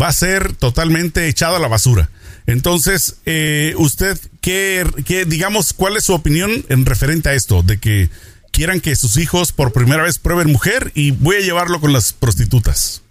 va 0.00 0.08
a 0.08 0.12
ser 0.12 0.54
totalmente 0.54 1.28
echada 1.28 1.58
a 1.58 1.60
la 1.60 1.68
basura. 1.68 2.10
Entonces, 2.46 3.16
eh, 3.24 3.74
usted, 3.76 4.18
¿qué, 4.40 4.84
¿qué, 5.04 5.24
digamos, 5.26 5.72
cuál 5.72 5.96
es 5.96 6.04
su 6.04 6.14
opinión 6.14 6.64
en 6.68 6.86
referente 6.86 7.28
a 7.28 7.34
esto? 7.34 7.62
De 7.62 7.78
que 7.78 8.10
quieran 8.52 8.80
que 8.80 8.96
sus 8.96 9.16
hijos 9.16 9.52
por 9.52 9.72
primera 9.72 10.02
vez 10.02 10.18
prueben 10.18 10.50
mujer 10.50 10.92
y 10.94 11.12
voy 11.12 11.36
a 11.36 11.40
llevarlo 11.40 11.80
con 11.80 11.92
las 11.92 12.12
prostitutas. 12.12 13.02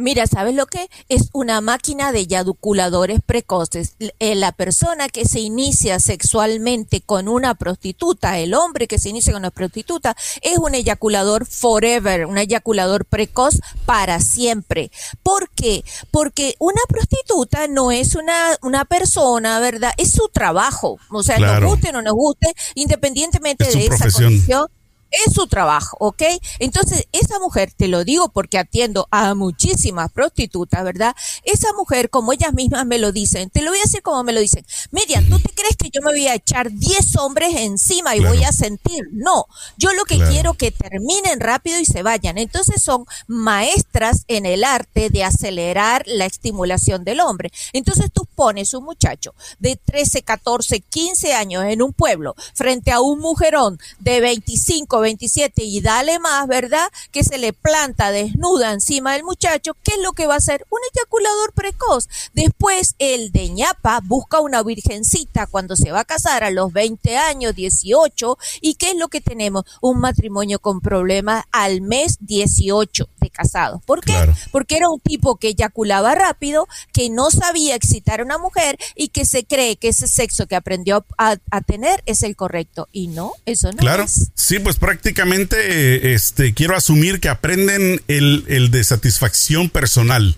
Mira, 0.00 0.26
¿sabes 0.26 0.54
lo 0.54 0.64
que? 0.64 0.88
Es 1.10 1.28
una 1.34 1.60
máquina 1.60 2.10
de 2.10 2.20
eyaculadores 2.20 3.20
precoces. 3.24 3.96
Eh, 4.18 4.34
la 4.34 4.52
persona 4.52 5.10
que 5.10 5.26
se 5.26 5.40
inicia 5.40 6.00
sexualmente 6.00 7.02
con 7.02 7.28
una 7.28 7.54
prostituta, 7.54 8.38
el 8.38 8.54
hombre 8.54 8.88
que 8.88 8.98
se 8.98 9.10
inicia 9.10 9.34
con 9.34 9.42
una 9.42 9.50
prostituta, 9.50 10.16
es 10.40 10.56
un 10.56 10.74
eyaculador 10.74 11.44
forever, 11.44 12.24
un 12.24 12.38
eyaculador 12.38 13.04
precoz 13.04 13.60
para 13.84 14.20
siempre. 14.20 14.90
¿Por 15.22 15.50
qué? 15.50 15.84
Porque 16.10 16.54
una 16.58 16.80
prostituta 16.88 17.68
no 17.68 17.92
es 17.92 18.14
una, 18.14 18.56
una 18.62 18.86
persona, 18.86 19.60
¿verdad? 19.60 19.92
Es 19.98 20.12
su 20.12 20.28
trabajo. 20.32 20.98
O 21.10 21.22
sea, 21.22 21.38
nos 21.38 21.62
guste 21.62 21.90
o 21.90 21.92
no 21.92 22.00
nos 22.00 22.14
guste, 22.14 22.54
independientemente 22.74 23.66
de 23.66 23.84
esa 23.84 24.10
condición 24.10 24.66
es 25.10 25.32
su 25.32 25.46
trabajo, 25.46 25.96
¿ok? 26.00 26.22
Entonces, 26.58 27.06
esa 27.12 27.38
mujer, 27.38 27.72
te 27.76 27.88
lo 27.88 28.04
digo 28.04 28.30
porque 28.30 28.58
atiendo 28.58 29.08
a 29.10 29.34
muchísimas 29.34 30.10
prostitutas, 30.10 30.84
¿verdad? 30.84 31.14
Esa 31.44 31.72
mujer, 31.74 32.10
como 32.10 32.32
ellas 32.32 32.54
mismas 32.54 32.86
me 32.86 32.98
lo 32.98 33.12
dicen, 33.12 33.50
te 33.50 33.62
lo 33.62 33.70
voy 33.70 33.78
a 33.78 33.82
decir 33.82 34.02
como 34.02 34.22
me 34.24 34.32
lo 34.32 34.40
dicen. 34.40 34.64
Miriam, 34.90 35.28
¿tú 35.28 35.38
te 35.38 35.50
crees 35.50 35.76
que 35.76 35.90
yo 35.90 36.00
me 36.02 36.12
voy 36.12 36.26
a 36.26 36.34
echar 36.34 36.70
10 36.70 37.16
hombres 37.16 37.54
encima 37.56 38.16
y 38.16 38.20
voy 38.20 38.44
a 38.44 38.52
sentir? 38.52 39.08
No, 39.12 39.46
yo 39.76 39.92
lo 39.92 40.04
que 40.04 40.18
quiero 40.18 40.54
que 40.54 40.70
terminen 40.70 41.40
rápido 41.40 41.78
y 41.80 41.84
se 41.84 42.02
vayan. 42.02 42.38
Entonces 42.38 42.82
son 42.82 43.04
maestras 43.26 44.24
en 44.28 44.46
el 44.46 44.64
arte 44.64 45.10
de 45.10 45.24
acelerar 45.24 46.04
la 46.06 46.26
estimulación 46.26 47.04
del 47.04 47.20
hombre. 47.20 47.50
Entonces 47.72 48.10
tú 48.12 48.26
pones 48.34 48.74
un 48.74 48.84
muchacho 48.84 49.34
de 49.58 49.76
13, 49.76 50.22
14, 50.22 50.80
15 50.80 51.34
años 51.34 51.64
en 51.64 51.82
un 51.82 51.92
pueblo 51.92 52.34
frente 52.54 52.90
a 52.92 53.00
un 53.00 53.20
mujerón 53.20 53.78
de 53.98 54.20
25, 54.20 54.99
27 55.00 55.64
y 55.64 55.80
dale 55.80 56.18
más, 56.18 56.46
¿verdad? 56.46 56.88
Que 57.10 57.24
se 57.24 57.38
le 57.38 57.52
planta 57.52 58.10
desnuda 58.10 58.72
encima 58.72 59.12
del 59.12 59.24
muchacho, 59.24 59.76
¿qué 59.82 59.92
es 59.94 60.02
lo 60.02 60.12
que 60.12 60.26
va 60.26 60.34
a 60.34 60.38
hacer? 60.38 60.66
Un 60.70 60.80
eyaculador 60.94 61.52
precoz. 61.52 62.08
Después 62.32 62.94
el 62.98 63.32
de 63.32 63.50
ñapa 63.50 64.00
busca 64.02 64.40
una 64.40 64.62
virgencita 64.62 65.46
cuando 65.46 65.76
se 65.76 65.92
va 65.92 66.00
a 66.00 66.04
casar 66.04 66.44
a 66.44 66.50
los 66.50 66.72
20 66.72 67.16
años, 67.16 67.54
18, 67.54 68.38
¿y 68.60 68.74
qué 68.74 68.90
es 68.90 68.96
lo 68.96 69.08
que 69.08 69.20
tenemos? 69.20 69.64
Un 69.80 70.00
matrimonio 70.00 70.58
con 70.58 70.80
problemas 70.80 71.44
al 71.52 71.80
mes 71.80 72.16
18 72.20 73.08
de 73.19 73.19
casados. 73.40 73.80
¿Por 73.86 74.00
qué? 74.02 74.14
Porque 74.52 74.76
era 74.76 74.88
un 74.90 75.00
tipo 75.00 75.36
que 75.36 75.48
eyaculaba 75.48 76.14
rápido, 76.14 76.68
que 76.92 77.08
no 77.08 77.30
sabía 77.30 77.74
excitar 77.74 78.20
a 78.20 78.24
una 78.24 78.38
mujer 78.38 78.76
y 78.94 79.08
que 79.08 79.24
se 79.24 79.44
cree 79.44 79.76
que 79.76 79.88
ese 79.88 80.06
sexo 80.08 80.46
que 80.46 80.56
aprendió 80.56 81.06
a, 81.16 81.36
tener 81.66 82.02
es 82.06 82.22
el 82.22 82.36
correcto. 82.36 82.88
Y 82.92 83.08
no, 83.08 83.32
eso 83.46 83.70
no 83.72 83.78
claro. 83.78 84.04
Sí, 84.34 84.58
pues 84.58 84.76
prácticamente 84.76 86.14
este, 86.14 86.52
quiero 86.52 86.76
asumir 86.76 87.20
que 87.20 87.28
aprenden 87.28 88.02
el, 88.08 88.44
el 88.48 88.70
de 88.70 88.84
satisfacción 88.84 89.70
personal. 89.70 90.36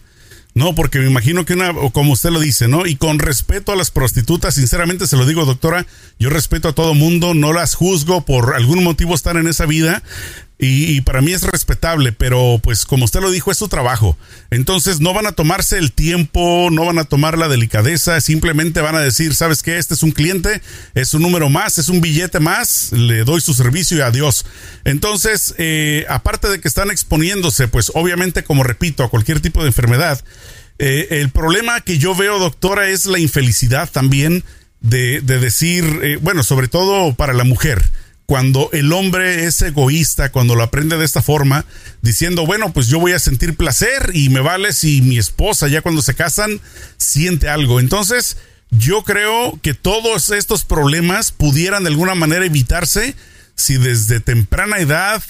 No, 0.55 0.75
porque 0.75 0.99
me 0.99 1.07
imagino 1.07 1.47
que 1.47 1.55
una, 1.55 1.73
como 1.93 2.13
usted 2.13 2.29
lo 2.29 2.39
dice, 2.39 2.69
¿no? 2.69 2.87
Y 2.87 2.97
con 2.97 3.19
respeto 3.19 3.73
a 3.73 3.77
las 3.77 3.91
prostitutas, 3.91 4.55
sinceramente 4.55 5.07
se 5.07 5.17
lo 5.17 5.25
digo, 5.25 5.47
doctora, 5.47 5.87
yo 6.19 6.29
respeto 6.29 6.69
a 6.69 6.75
todo 6.75 6.93
mundo, 6.93 7.33
no 7.33 7.55
las 7.55 7.75
juzgo 7.75 8.27
por 8.27 8.55
algún 8.55 8.85
motivo 8.85 9.15
estar 9.15 9.39
en 9.39 9.49
esa 9.49 9.65
vida, 9.65 10.03
y, 10.65 11.01
para 11.01 11.23
mí 11.23 11.33
es 11.33 11.43
respetable, 11.43 12.13
pero 12.13 12.61
pues 12.63 12.85
como 12.85 13.05
usted 13.05 13.21
lo 13.21 13.33
dijo, 13.33 13.51
es 13.51 13.59
su 13.59 13.67
trabajo. 13.67 14.17
Entonces 14.53 15.01
no 15.01 15.13
van 15.13 15.27
a 15.27 15.33
tomarse 15.33 15.77
el 15.77 15.91
tiempo, 15.91 16.69
no 16.71 16.85
van 16.85 17.01
a 17.01 17.05
tomar 17.05 17.37
la 17.37 17.49
delicadeza, 17.49 18.21
simplemente 18.21 18.81
van 18.81 18.95
a 18.95 19.01
decir, 19.01 19.35
¿sabes 19.35 19.65
qué? 19.65 19.79
Este 19.79 19.95
es 19.95 20.05
un 20.05 20.13
cliente, 20.13 20.63
es 20.95 21.15
un 21.15 21.23
número 21.23 21.49
más, 21.49 21.79
es 21.79 21.89
un 21.89 22.01
billete 22.01 22.39
más, 22.39 22.93
le 22.93 23.25
doy 23.25 23.41
su 23.41 23.55
servicio 23.55 23.99
y 23.99 24.03
adiós. 24.03 24.47
Entonces, 24.85 25.53
eh, 25.59 26.07
aparte 26.09 26.49
de 26.49 26.61
que 26.61 26.69
están 26.69 26.93
exponiéndose, 26.93 27.67
pues 27.67 27.91
obviamente, 27.97 28.45
como 28.45 28.63
repito, 28.63 29.03
a 29.03 29.11
cualquier 29.11 29.41
tipo 29.41 29.63
de 29.63 29.67
enfermedad, 29.67 30.23
eh, 30.79 31.09
el 31.11 31.31
problema 31.31 31.81
que 31.81 31.99
yo 31.99 32.15
veo, 32.15 32.39
doctora, 32.39 32.89
es 32.89 33.07
la 33.07 33.19
infelicidad 33.19 33.91
también 33.91 34.45
de, 34.81 35.23
decir, 35.23 35.85
eh, 36.05 36.19
bueno, 36.21 36.45
sobre 36.45 36.69
todo 36.69 37.15
para 37.15 37.33
la 37.33 37.43
mujer 37.43 37.83
cuando 38.27 38.71
el 38.73 38.93
hombre 38.93 39.45
es 39.45 39.61
egoísta, 39.63 40.33
cuando 40.33 40.55
lo 40.55 40.63
aprende 40.63 40.97
de 40.97 41.05
esta 41.05 41.23
forma, 41.23 41.65
diciendo, 42.01 42.47
bueno, 42.47 42.73
pues 42.73 42.87
yo 42.87 42.99
voy 42.99 43.13
a 43.13 43.19
sentir 43.19 43.57
placer 43.57 44.11
y 44.15 44.29
me 44.29 44.41
vale 44.41 44.73
si 44.73 45.03
mi 45.03 45.19
esposa 45.19 45.69
ya 45.69 45.83
cuando 45.83 46.03
se 46.03 46.15
casan 46.15 46.61
siente 46.97 47.49
algo. 47.49 47.81
Entonces, 47.81 48.37
yo 48.71 49.03
creo 49.03 49.59
que 49.63 49.75
todos 49.75 50.31
estos 50.31 50.65
problemas 50.65 51.31
pudieran 51.31 51.85
de 51.85 51.91
alguna 51.91 52.15
manera 52.15 52.47
evitarse 52.47 53.15
si 53.55 53.77
desde 53.77 54.21
temprana 54.21 54.79
edad 54.79 55.23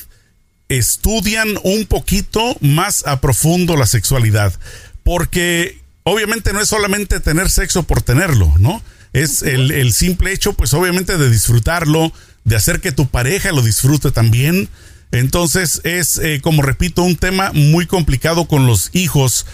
estudian 0.69 1.59
un 1.65 1.87
poquito 1.87 2.57
más 2.61 3.07
a 3.07 3.21
profundo 3.21 3.77
la 3.77 3.87
sexualidad. 3.87 4.55
Porque 5.03 5.81
obviamente 6.05 6.53
no 6.53 6.61
es 6.61 6.69
solamente 6.69 7.21
tener 7.21 7.51
sexo 7.51 7.83
por 7.83 8.03
tenerlo, 8.03 8.53
¿no? 8.59 8.83
Es 9.13 9.43
el, 9.43 9.73
el 9.73 9.93
simple 9.93 10.33
hecho, 10.33 10.55
pues 10.55 10.73
obviamente 10.73 11.19
de 11.19 11.29
disfrutarlo, 11.29 12.13
de 12.45 12.57
hacer 12.57 12.81
que 12.81 12.93
tu 12.93 13.09
pareja 13.09 13.53
lo 13.53 13.63
disfrute 13.63 14.11
también. 14.11 14.69
Entonces 15.13 15.81
es, 15.85 16.19
eh, 16.19 16.41
como 16.43 16.63
repito, 16.63 17.03
un 17.03 17.17
tema 17.17 17.53
muy 17.53 17.87
complicado 17.87 18.47
con 18.47 18.67
los 18.67 18.91
hijos. 18.95 19.47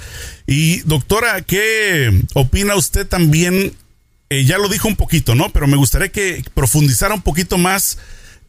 Y 0.46 0.80
doctora, 0.80 1.42
¿qué 1.42 2.22
opina 2.34 2.76
usted 2.76 3.06
también? 3.06 3.74
Eh, 4.30 4.44
ya 4.44 4.58
lo 4.58 4.68
dijo 4.68 4.88
un 4.88 4.96
poquito, 4.96 5.34
¿no? 5.34 5.50
Pero 5.50 5.66
me 5.66 5.76
gustaría 5.76 6.10
que 6.10 6.44
profundizara 6.54 7.14
un 7.14 7.22
poquito 7.22 7.58
más 7.58 7.98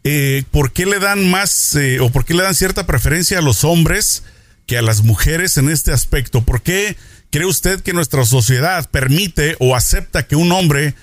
eh, 0.04 0.44
por 0.52 0.72
qué 0.72 0.86
le 0.86 1.00
dan 1.00 1.30
más 1.30 1.78
o 2.00 2.10
por 2.12 2.26
qué 2.26 2.34
le 2.34 2.44
dan 2.44 2.56
cierta 2.56 2.86
preferencia 2.86 3.40
a 3.40 3.42
los 3.42 3.64
hombres 3.64 4.24
que 4.68 4.78
a 4.78 4.82
las 4.84 5.02
mujeres 5.02 5.58
en 5.58 5.70
este 5.70 5.92
aspecto. 5.92 6.44
¿Por 6.44 6.62
qué 6.62 6.96
cree 7.32 7.46
usted 7.46 7.82
que 7.82 7.94
nuestra 7.94 8.24
sociedad 8.24 8.88
permite 8.90 9.56
o 9.60 9.76
acepta 9.76 10.28
que 10.28 10.36
un 10.36 10.52
hombre 10.52 10.94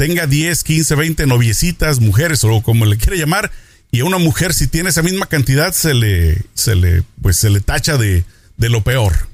tenga 0.00 0.26
10, 0.26 0.64
15, 0.64 0.94
20 0.94 1.26
noviecitas, 1.26 2.00
mujeres 2.00 2.42
o 2.44 2.62
como 2.62 2.86
le 2.86 2.96
quiere 2.96 3.18
llamar, 3.18 3.50
y 3.90 4.00
a 4.00 4.06
una 4.06 4.16
mujer 4.16 4.54
si 4.54 4.66
tiene 4.66 4.88
esa 4.88 5.02
misma 5.02 5.26
cantidad 5.26 5.74
se 5.74 5.92
le, 5.92 6.42
se 6.54 6.74
le, 6.74 7.02
pues 7.20 7.36
se 7.36 7.50
le 7.50 7.60
tacha 7.60 7.98
de, 7.98 8.24
de 8.56 8.68
lo 8.70 8.82
peor. 8.82 9.29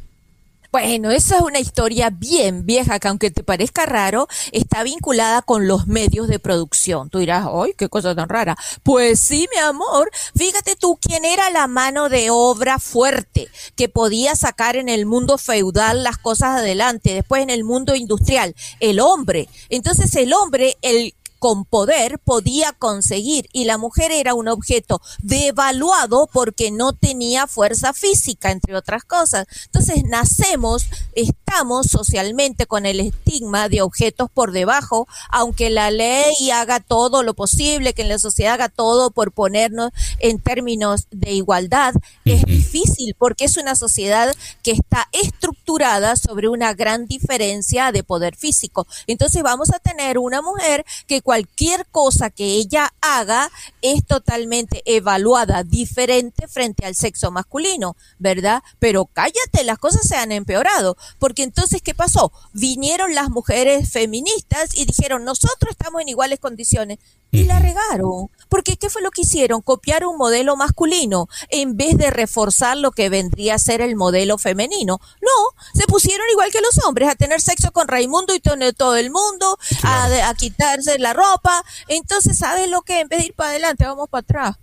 Bueno, 0.79 1.11
esa 1.11 1.37
es 1.37 1.43
una 1.43 1.59
historia 1.59 2.11
bien 2.11 2.67
vieja 2.67 2.99
que 2.99 3.09
aunque 3.09 3.31
te 3.31 3.43
parezca 3.43 3.87
raro, 3.87 4.29
está 4.53 4.83
vinculada 4.83 5.41
con 5.41 5.67
los 5.67 5.87
medios 5.87 6.29
de 6.29 6.39
producción. 6.39 7.09
Tú 7.09 7.21
dirás, 7.21 7.47
¡ay, 7.51 7.73
qué 7.79 7.89
cosa 7.89 8.15
tan 8.15 8.29
rara! 8.29 8.59
Pues 8.83 9.19
sí, 9.19 9.49
mi 9.55 9.59
amor. 9.59 10.11
Fíjate 10.37 10.77
tú, 10.77 10.99
quién 11.01 11.25
era 11.25 11.49
la 11.49 11.67
mano 11.67 12.11
de 12.11 12.29
obra 12.29 12.79
fuerte 12.79 13.49
que 13.75 13.89
podía 13.89 14.37
sacar 14.37 14.77
en 14.77 14.91
el 14.91 15.07
mundo 15.07 15.39
feudal 15.39 16.05
las 16.05 16.19
cosas 16.19 16.59
adelante, 16.59 17.15
después 17.15 17.43
en 17.43 17.49
el 17.49 17.65
mundo 17.65 17.95
industrial, 17.95 18.55
el 18.79 19.01
hombre. 19.01 19.49
Entonces 19.71 20.15
el 20.15 20.35
hombre, 20.35 20.77
el 20.83 21.15
con 21.39 21.65
poder 21.65 22.19
podía 22.19 22.73
conseguir 22.73 23.49
y 23.53 23.65
la 23.65 23.79
mujer 23.79 24.13
era 24.13 24.35
un 24.35 24.49
objeto 24.49 25.01
devaluado 25.23 26.29
porque 26.33 26.71
no 26.71 26.93
tenía 26.93 27.47
fuerza 27.47 27.93
física, 27.93 28.51
entre 28.51 28.77
otras 28.77 29.05
cosas. 29.05 29.47
Entonces 29.67 30.05
nacemos, 30.05 30.87
estamos 31.15 31.87
socialmente 31.87 32.67
con 32.67 32.87
el 32.87 33.01
estigma 33.01 33.69
de 33.69 33.83
objetos 33.83 34.31
por 34.31 34.53
debajo, 34.53 35.07
aunque 35.31 35.71
la 35.71 35.91
ley 35.91 36.51
haga 36.53 36.81
todo 36.81 37.23
lo 37.23 37.35
posible, 37.35 37.95
que 37.95 38.03
en 38.03 38.09
la 38.09 38.19
sociedad 38.19 38.55
haga 38.55 38.69
todo 38.69 39.11
por 39.11 39.33
ponernos 39.33 39.93
en 40.19 40.41
términos 40.41 41.07
de 41.11 41.33
igualdad, 41.33 41.95
es 42.25 42.45
difícil 42.45 43.15
porque 43.19 43.45
es 43.45 43.57
una 43.57 43.75
sociedad 43.75 44.35
que 44.63 44.73
está 44.73 45.09
estructurada 45.13 46.17
sobre 46.17 46.49
una 46.49 46.75
gran 46.75 47.07
diferencia 47.07 47.93
de 47.93 48.03
poder 48.03 48.37
físico. 48.37 48.87
Entonces 49.07 49.43
vamos 49.43 49.71
a 49.73 49.79
tener 49.79 50.19
una 50.19 50.43
mujer 50.43 50.85
que 51.07 51.23
cualquier 51.27 51.87
cosa 51.87 52.31
que 52.31 52.45
ella 52.45 52.95
haga 53.01 53.51
es 53.83 54.07
totalmente 54.07 54.85
evaluada 54.85 55.65
diferente 55.65 56.47
frente 56.47 56.87
al 56.87 56.95
sexo 56.95 57.33
masculino, 57.33 57.97
¿verdad? 58.21 58.63
Pero 58.79 59.07
cállate, 59.07 59.65
las 59.65 59.79
cosas 59.79 60.07
se 60.07 60.15
han 60.15 60.31
empeorado, 60.31 60.97
porque 61.19 61.43
entonces, 61.43 61.83
¿qué 61.83 61.97
pasó? 61.97 62.31
Vinieron 62.53 63.17
las 63.17 63.29
mujeres 63.29 63.91
feministas 63.91 64.77
y 64.77 64.85
dijeron, 64.85 65.25
nosotros 65.25 65.73
estamos 65.73 66.01
en 66.01 66.11
iguales 66.11 66.39
condiciones. 66.39 67.01
Y 67.33 67.43
la 67.43 67.59
regaron. 67.59 68.31
Porque 68.49 68.77
¿qué 68.77 68.91
fue 68.91 69.03
lo 69.03 69.11
que 69.11 69.23
hicieron? 69.23 69.63
Copiar 69.63 70.07
un 70.07 70.17
modelo 70.17 70.57
masculino 70.57 71.29
en 71.51 71.77
vez 71.77 71.97
de 71.97 72.11
reforzar 72.11 72.77
lo 72.77 72.93
que 72.93 73.09
vendría 73.09 73.55
a 73.55 73.59
ser 73.59 73.81
el 73.81 73.97
modelo 73.97 74.39
femenino. 74.39 75.01
No, 75.21 75.63
se 75.75 75.87
pusieron 75.87 76.27
igual 76.31 76.51
que 76.51 76.61
los 76.61 76.85
hombres 76.87 77.09
a 77.09 77.15
tener 77.15 77.41
sexo 77.41 77.73
con 77.73 77.89
Raimundo 77.89 78.35
y 78.35 78.41
todo 78.41 78.97
el 78.97 79.11
mundo, 79.11 79.59
a, 79.83 80.35
quitarse 80.37 80.99
la 80.99 81.13
ropa. 81.13 81.65
Entonces, 81.89 82.39
¿sabes 82.39 82.69
lo 82.69 82.83
que? 82.83 83.01
En 83.01 83.09
vez 83.09 83.21
de 83.21 83.27
ir 83.27 83.35
para 83.35 83.51
adelante, 83.51 83.85
vamos 83.85 84.09
para 84.09 84.21
atrás. 84.21 84.57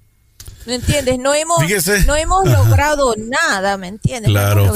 ¿Me 0.66 0.76
entiendes? 0.76 1.20
No 1.20 1.34
hemos, 1.34 1.60
no 2.06 2.16
hemos 2.16 2.46
logrado 2.46 3.16
nada, 3.18 3.76
¿me 3.78 3.88
entiendes? 3.90 4.32
Claro, 4.32 4.74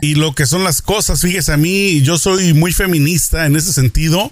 y 0.00 0.14
lo 0.14 0.34
que 0.34 0.46
son 0.46 0.62
las 0.62 0.82
cosas, 0.82 1.20
fíjese, 1.20 1.52
a 1.52 1.56
mí 1.56 2.00
yo 2.02 2.16
soy 2.16 2.54
muy 2.54 2.72
feminista 2.72 3.46
en 3.46 3.56
ese 3.56 3.72
sentido 3.72 4.30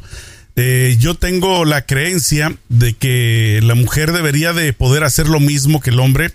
eh, 0.56 0.96
yo 0.98 1.14
tengo 1.14 1.64
la 1.64 1.84
creencia 1.84 2.56
de 2.68 2.94
que 2.94 3.60
la 3.62 3.74
mujer 3.74 4.12
debería 4.12 4.52
de 4.52 4.72
poder 4.72 5.04
hacer 5.04 5.28
lo 5.28 5.40
mismo 5.40 5.80
que 5.80 5.90
el 5.90 6.00
hombre, 6.00 6.32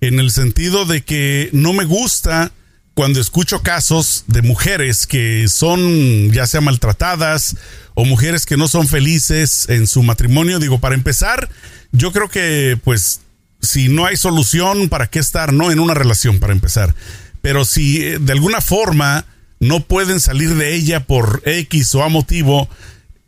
en 0.00 0.20
el 0.20 0.30
sentido 0.30 0.84
de 0.84 1.02
que 1.02 1.50
no 1.52 1.72
me 1.72 1.84
gusta 1.84 2.52
cuando 2.94 3.20
escucho 3.20 3.62
casos 3.62 4.24
de 4.26 4.42
mujeres 4.42 5.06
que 5.06 5.46
son 5.48 6.32
ya 6.32 6.46
sea 6.46 6.60
maltratadas 6.60 7.56
o 7.94 8.04
mujeres 8.04 8.44
que 8.44 8.56
no 8.56 8.68
son 8.68 8.88
felices 8.88 9.66
en 9.68 9.86
su 9.86 10.02
matrimonio. 10.02 10.58
Digo, 10.58 10.80
para 10.80 10.94
empezar, 10.94 11.48
yo 11.92 12.10
creo 12.12 12.28
que 12.28 12.78
pues 12.82 13.20
si 13.60 13.88
no 13.88 14.06
hay 14.06 14.16
solución, 14.16 14.88
¿para 14.88 15.08
qué 15.08 15.18
estar 15.18 15.52
no 15.52 15.70
en 15.70 15.78
una 15.78 15.94
relación 15.94 16.40
para 16.40 16.52
empezar? 16.52 16.94
Pero 17.42 17.64
si 17.64 18.02
eh, 18.02 18.18
de 18.18 18.32
alguna 18.32 18.60
forma 18.60 19.26
no 19.60 19.80
pueden 19.80 20.20
salir 20.20 20.54
de 20.54 20.74
ella 20.74 21.06
por 21.06 21.42
X 21.44 21.94
o 21.94 22.02
A 22.02 22.08
motivo, 22.08 22.68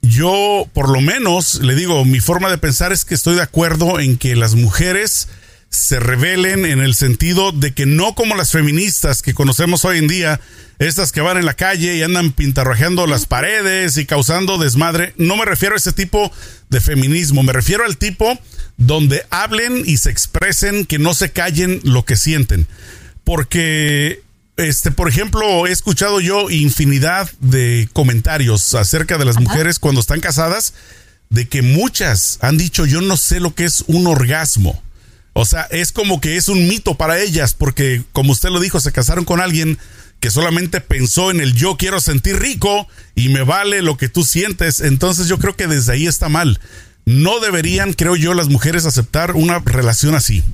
yo, 0.02 0.69
por 0.73 0.88
lo 0.88 1.00
menos, 1.00 1.61
le 1.62 1.75
digo, 1.75 2.04
mi 2.04 2.21
forma 2.21 2.50
de 2.50 2.59
pensar 2.59 2.92
es 2.92 3.04
que 3.04 3.14
estoy 3.14 3.37
de 3.37 3.42
acuerdo 3.42 4.00
en 4.00 4.16
que 4.16 4.35
las 4.37 4.54
mujeres 4.54 5.28
se 5.69 6.00
revelen 6.00 6.66
en 6.66 6.80
el 6.80 6.95
sentido 6.95 7.52
de 7.52 7.73
que 7.73 7.87
no 7.87 8.14
como 8.14 8.35
las 8.35 8.50
feministas 8.50 9.23
que 9.23 9.35
conocemos 9.35 9.85
hoy 9.85 9.99
en 9.99 10.09
día, 10.09 10.40
estas 10.80 11.12
que 11.12 11.21
van 11.21 11.37
en 11.37 11.47
la 11.47 11.54
calle 11.54 11.97
y 11.97 12.02
andan 12.02 12.33
pintarrajeando 12.33 13.07
las 13.07 13.26
paredes 13.26 13.97
y 13.97 14.07
causando 14.07 14.59
desmadre. 14.59 15.14
No 15.16 15.37
me 15.37 15.45
refiero 15.45 15.75
a 15.75 15.78
ese 15.78 15.92
tipo 15.92 16.33
de 16.71 16.80
feminismo, 16.80 17.42
me 17.42 17.52
refiero 17.52 17.85
al 17.85 17.99
tipo 17.99 18.38
donde 18.78 19.25
hablen 19.30 19.83
y 19.85 19.99
se 19.99 20.11
expresen, 20.11 20.87
que 20.87 20.99
no 20.99 21.14
se 21.14 21.30
callen 21.30 21.80
lo 21.85 22.04
que 22.04 22.16
sienten. 22.16 22.66
Porque 23.23 24.23
este, 24.69 24.90
por 24.90 25.09
ejemplo, 25.09 25.67
he 25.67 25.73
escuchado 25.73 26.21
yo 26.21 26.50
infinidad 26.50 27.31
de 27.40 27.88
comentarios 27.93 28.75
acerca 28.75 29.19
de 29.19 29.25
las 29.25 29.40
mujeres 29.40 29.79
cuando 29.79 30.00
están 30.00 30.21
casadas, 30.21 30.75
de 31.31 31.49
que 31.49 31.62
muchas 31.62 32.38
han 32.43 32.59
dicho 32.59 32.87
yo 32.87 33.00
no 33.00 33.17
sé 33.17 33.40
lo 33.40 33.55
que 33.55 33.64
es 33.64 33.85
un 33.87 34.07
orgasmo. 34.07 34.83
O 35.33 35.45
sea, 35.45 35.62
es 35.71 35.93
como 35.93 36.21
que 36.21 36.37
es 36.37 36.49
un 36.49 36.69
mito 36.69 36.97
para 36.97 37.21
ellas, 37.21 37.55
porque 37.55 38.02
como 38.12 38.33
usted 38.33 38.50
lo 38.50 38.61
dijo, 38.61 38.81
se 38.81 38.93
casaron 38.93 39.25
con 39.25 39.40
alguien 39.40 39.79
que 40.19 40.31
solamente 40.31 40.81
pensó 40.81 41.31
en 41.31 41.40
el 41.40 41.55
yo 41.55 41.76
quiero 41.76 41.99
sentir 41.99 42.38
rico 42.38 42.87
y 43.14 43.31
me 43.31 43.43
vale 43.43 43.81
lo 43.81 43.97
que 43.97 44.09
tú 44.09 44.25
sientes. 44.25 44.81
Entonces 44.81 45.29
yo 45.29 45.38
creo 45.38 45.57
que 45.57 45.67
desde 45.67 45.93
ahí 45.93 46.07
está 46.07 46.29
mal. 46.29 46.61
No 47.07 47.40
deberían, 47.40 47.95
creo 47.95 48.17
yo, 48.17 48.35
las 48.35 48.49
mujeres 48.49 48.85
aceptar 48.85 49.33
una 49.33 49.61
relación 49.61 50.14
así. 50.14 50.45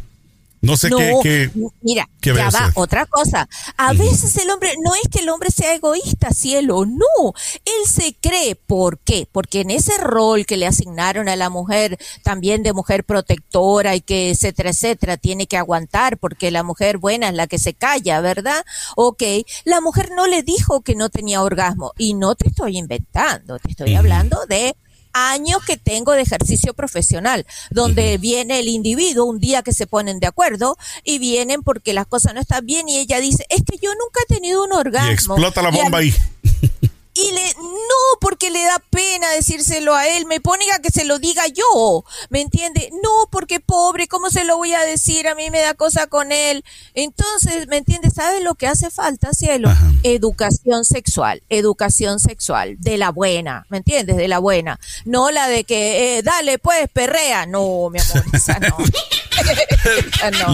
No 0.61 0.77
sé 0.77 0.91
qué, 0.91 1.51
Mira, 1.83 2.09
ya 2.21 2.51
va, 2.51 2.73
otra 2.75 3.07
cosa. 3.07 3.49
A 3.77 3.93
veces 3.93 4.37
el 4.37 4.51
hombre, 4.51 4.73
no 4.83 4.95
es 4.95 5.09
que 5.11 5.21
el 5.21 5.29
hombre 5.29 5.51
sea 5.51 5.75
egoísta, 5.75 6.33
cielo, 6.33 6.85
no. 6.87 7.35
Él 7.65 7.89
se 7.89 8.17
cree. 8.21 8.57
¿Por 8.57 8.99
qué? 8.99 9.29
Porque 9.31 9.61
en 9.61 9.71
ese 9.71 9.97
rol 9.99 10.47
que 10.47 10.57
le 10.57 10.67
asignaron 10.67 11.29
a 11.29 11.37
la 11.37 11.51
mujer, 11.51 11.99
también 12.25 12.63
de 12.63 12.73
mujer 12.73 13.05
protectora 13.05 13.95
y 13.95 14.01
que 14.01 14.31
etcétera, 14.31 14.71
etcétera, 14.71 15.17
tiene 15.17 15.47
que 15.47 15.57
aguantar 15.57 16.19
porque 16.19 16.51
la 16.51 16.63
mujer 16.63 16.99
buena 16.99 17.29
es 17.29 17.35
la 17.35 17.47
que 17.47 17.59
se 17.59 17.75
calla, 17.75 18.21
¿verdad? 18.21 18.65
Ok, 18.97 19.23
la 19.65 19.81
mujer 19.81 20.11
no 20.17 20.27
le 20.27 20.43
dijo 20.43 20.81
que 20.81 20.95
no 20.95 21.11
tenía 21.11 21.43
orgasmo 21.43 21.93
y 21.99 22.15
no 22.15 22.35
te 22.35 22.49
estoy 22.49 22.79
inventando, 22.79 23.59
te 23.59 23.71
estoy 23.71 23.95
hablando 23.95 24.39
de 24.49 24.77
años 25.17 25.65
que 25.65 25.77
tengo 25.77 26.13
de 26.13 26.23
ejercicio 26.23 26.75
profesional, 26.75 27.47
donde 27.71 28.19
viene 28.19 28.61
el 28.61 28.69
individuo 28.69 29.25
un 29.25 29.39
día 29.39 29.63
que 29.63 29.73
se 29.73 29.87
ponen 29.87 30.21
de 30.21 30.27
acuerdo 30.27 30.77
y 31.05 31.19
vienen 31.19 31.63
porque 31.63 31.95
las 31.95 32.07
cosas 32.07 32.35
no 32.35 32.41
están 32.41 32.67
bien 32.67 32.89
y 32.89 32.99
ella 32.99 33.19
dice, 33.19 33.47
es 33.49 33.63
que 33.65 33.79
yo 33.79 33.91
nunca 33.95 34.21
he 34.23 34.35
tenido 34.35 34.63
un 34.63 34.73
orgasmo. 34.73 35.11
Y 35.11 35.15
explota 35.15 35.63
la 35.63 35.71
bomba 35.71 35.99
ahí. 35.99 36.15
y 37.15 37.33
le 37.33 37.55
no 37.55 38.06
porque 38.47 38.59
le 38.59 38.65
da 38.65 38.79
pena 38.91 39.31
decírselo 39.31 39.95
a 39.95 40.09
él 40.09 40.27
me 40.27 40.41
pone 40.41 40.65
a 40.75 40.81
que 40.81 40.91
se 40.91 41.05
lo 41.05 41.19
diga 41.19 41.43
yo 41.49 42.05
me 42.31 42.41
entiende 42.41 42.91
no 43.03 43.29
porque 43.31 43.61
pobre 43.61 44.09
cómo 44.09 44.31
se 44.31 44.45
lo 44.45 44.57
voy 44.57 44.73
a 44.75 44.81
decir 44.81 45.29
a 45.29 45.35
mí 45.35 45.51
me 45.51 45.61
da 45.61 45.75
cosa 45.75 46.07
con 46.07 46.33
él. 46.33 46.65
Entonces 46.95 47.67
me 47.69 47.79
entiende 47.79 48.11
sabes 48.11 48.43
lo 48.43 48.55
que 48.55 48.67
hace 48.67 48.91
falta 48.91 49.33
cielo 49.33 49.71
educación 50.03 50.85
sexual 50.85 51.43
educación 51.49 52.21
sexual 52.21 52.77
de 52.79 52.99
la 52.99 53.11
buena 53.11 53.67
me 53.69 53.79
entiendes 53.79 54.17
de 54.17 54.29
la 54.29 54.39
buena. 54.39 54.79
No 55.05 55.31
la 55.31 55.49
de 55.49 55.65
que 55.65 56.19
eh, 56.19 56.23
dale 56.23 56.59
pues 56.59 56.89
perrea. 56.93 57.47
No 57.47 57.91
mi 57.91 58.01
amor 58.01 58.25
esa 58.33 58.59
no. 58.59 58.77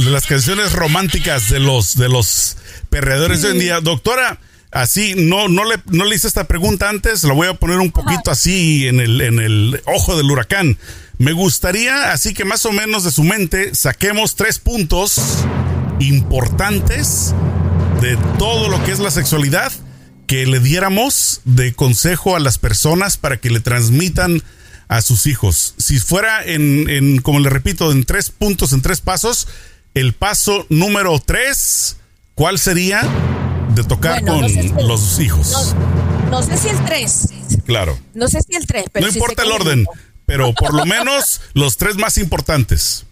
las 0.10 0.26
canciones 0.26 0.72
románticas 0.72 1.48
de 1.48 1.60
los 1.60 1.96
de 1.96 2.08
los 2.08 2.56
perreadores 2.90 3.42
de 3.42 3.48
hoy 3.48 3.54
en 3.54 3.60
día. 3.60 3.80
Doctora 3.80 4.38
así, 4.72 5.14
no, 5.16 5.48
no, 5.48 5.64
le, 5.64 5.76
no 5.86 6.04
le 6.04 6.16
hice 6.16 6.26
esta 6.26 6.44
pregunta 6.44 6.88
antes, 6.88 7.22
la 7.24 7.34
voy 7.34 7.48
a 7.48 7.54
poner 7.54 7.78
un 7.78 7.92
poquito 7.92 8.30
así 8.30 8.88
en 8.88 9.00
el, 9.00 9.20
en 9.20 9.38
el 9.38 9.80
ojo 9.86 10.16
del 10.16 10.30
huracán. 10.30 10.78
Me 11.18 11.32
gustaría, 11.32 12.12
así 12.12 12.34
que 12.34 12.44
más 12.44 12.66
o 12.66 12.72
menos 12.72 13.04
de 13.04 13.12
su 13.12 13.22
mente, 13.22 13.74
saquemos 13.74 14.34
tres 14.34 14.58
puntos 14.58 15.20
importantes 16.00 17.34
de 18.00 18.16
todo 18.38 18.68
lo 18.68 18.82
que 18.84 18.90
es 18.90 18.98
la 18.98 19.10
sexualidad 19.10 19.72
que 20.26 20.46
le 20.46 20.58
diéramos 20.58 21.42
de 21.44 21.74
consejo 21.74 22.34
a 22.34 22.40
las 22.40 22.58
personas 22.58 23.16
para 23.18 23.36
que 23.36 23.50
le 23.50 23.60
transmitan 23.60 24.42
a 24.88 25.02
sus 25.02 25.26
hijos. 25.26 25.74
Si 25.78 25.98
fuera 25.98 26.44
en, 26.44 26.88
en 26.88 27.20
como 27.20 27.38
le 27.38 27.50
repito, 27.50 27.92
en 27.92 28.04
tres 28.04 28.30
puntos, 28.30 28.72
en 28.72 28.82
tres 28.82 29.00
pasos, 29.00 29.46
el 29.94 30.14
paso 30.14 30.66
número 30.70 31.18
tres, 31.24 31.98
¿cuál 32.34 32.58
sería? 32.58 33.02
De 33.74 33.84
tocar 33.84 34.24
con 34.24 34.42
los 34.42 35.18
hijos. 35.20 35.74
No, 36.30 36.42
sé 36.42 36.56
si 36.56 36.68
el 36.68 36.84
3. 36.84 37.28
Claro. 37.64 37.98
No 38.14 38.28
sé 38.28 38.40
si 38.42 38.56
el 38.56 38.66
3, 38.66 38.86
pero. 38.92 39.06
No 39.06 39.12
importa 39.12 39.42
el 39.42 39.52
orden, 39.52 39.86
pero 40.26 40.52
por 40.54 40.74
lo 40.74 40.84
menos 40.86 41.40
los 41.54 41.76
tres 41.76 41.96
más 41.96 42.18
importantes. 42.18 43.06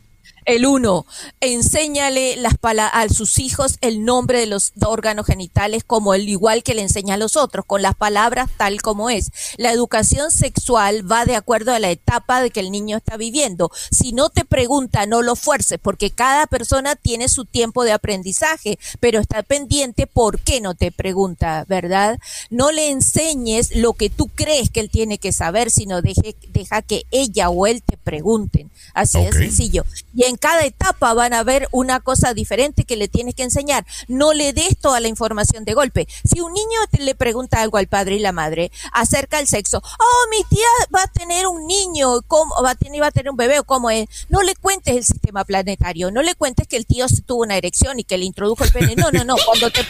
El 0.44 0.66
uno, 0.66 1.06
enséñale 1.40 2.36
las 2.36 2.54
a 2.92 3.08
sus 3.08 3.38
hijos 3.38 3.78
el 3.80 4.04
nombre 4.04 4.38
de 4.38 4.46
los 4.46 4.72
órganos 4.84 5.26
genitales 5.26 5.82
como 5.84 6.14
el 6.14 6.28
igual 6.28 6.62
que 6.62 6.74
le 6.74 6.82
enseña 6.82 7.14
a 7.14 7.18
los 7.18 7.36
otros, 7.36 7.64
con 7.64 7.82
las 7.82 7.94
palabras 7.94 8.48
tal 8.56 8.80
como 8.80 9.10
es. 9.10 9.30
La 9.56 9.72
educación 9.72 10.30
sexual 10.30 11.10
va 11.10 11.24
de 11.24 11.36
acuerdo 11.36 11.72
a 11.72 11.78
la 11.78 11.90
etapa 11.90 12.42
de 12.42 12.50
que 12.50 12.60
el 12.60 12.70
niño 12.70 12.98
está 12.98 13.16
viviendo. 13.16 13.70
Si 13.90 14.12
no 14.12 14.30
te 14.30 14.44
pregunta, 14.44 15.06
no 15.06 15.22
lo 15.22 15.36
fuerces, 15.36 15.78
porque 15.82 16.10
cada 16.10 16.46
persona 16.46 16.94
tiene 16.96 17.28
su 17.28 17.44
tiempo 17.44 17.84
de 17.84 17.92
aprendizaje, 17.92 18.78
pero 19.00 19.18
está 19.18 19.42
pendiente 19.42 20.06
por 20.06 20.38
qué 20.38 20.60
no 20.60 20.74
te 20.74 20.92
pregunta, 20.92 21.64
¿verdad? 21.68 22.18
No 22.50 22.70
le 22.70 22.90
enseñes 22.90 23.74
lo 23.74 23.94
que 23.94 24.10
tú 24.10 24.30
crees 24.34 24.70
que 24.70 24.80
él 24.80 24.90
tiene 24.90 25.18
que 25.18 25.32
saber, 25.32 25.70
sino 25.70 26.02
deje, 26.02 26.36
deja 26.52 26.82
que 26.82 27.04
ella 27.10 27.50
o 27.50 27.66
él 27.66 27.82
te 27.82 27.96
pregunten. 27.96 28.70
Así 28.94 29.18
de 29.18 29.32
sencillo. 29.32 29.84
Y 30.14 30.24
en 30.30 30.36
cada 30.36 30.64
etapa 30.64 31.12
van 31.12 31.34
a 31.34 31.42
ver 31.42 31.68
una 31.72 32.00
cosa 32.00 32.32
diferente 32.34 32.84
que 32.84 32.96
le 32.96 33.08
tienes 33.08 33.34
que 33.34 33.42
enseñar. 33.42 33.84
No 34.08 34.32
le 34.32 34.52
des 34.52 34.78
toda 34.78 35.00
la 35.00 35.08
información 35.08 35.64
de 35.64 35.74
golpe. 35.74 36.08
Si 36.24 36.40
un 36.40 36.52
niño 36.52 36.78
le 36.98 37.14
pregunta 37.14 37.60
algo 37.60 37.78
al 37.78 37.88
padre 37.88 38.16
y 38.16 38.20
la 38.20 38.32
madre 38.32 38.70
acerca 38.92 39.38
del 39.38 39.48
sexo, 39.48 39.82
oh, 39.82 40.30
mi 40.30 40.42
tía 40.44 40.68
va 40.94 41.02
a 41.02 41.08
tener 41.08 41.46
un 41.46 41.66
niño, 41.66 42.22
¿cómo 42.26 42.54
va 42.62 42.70
a 42.70 42.74
tener, 42.74 43.02
va 43.02 43.08
a 43.08 43.10
tener 43.10 43.30
un 43.30 43.36
bebé 43.36 43.58
o 43.58 43.64
cómo 43.64 43.90
es? 43.90 44.08
No 44.28 44.42
le 44.42 44.54
cuentes 44.54 44.96
el 44.96 45.04
sistema 45.04 45.44
planetario, 45.44 46.10
no 46.10 46.22
le 46.22 46.34
cuentes 46.34 46.66
que 46.68 46.76
el 46.76 46.86
tío 46.86 47.06
tuvo 47.26 47.42
una 47.42 47.56
erección 47.56 47.98
y 47.98 48.04
que 48.04 48.16
le 48.16 48.24
introdujo 48.24 48.64
el 48.64 48.70
pene. 48.70 48.94
No, 48.96 49.10
no, 49.10 49.24
no, 49.24 49.34
cuando 49.44 49.70
te 49.70 49.84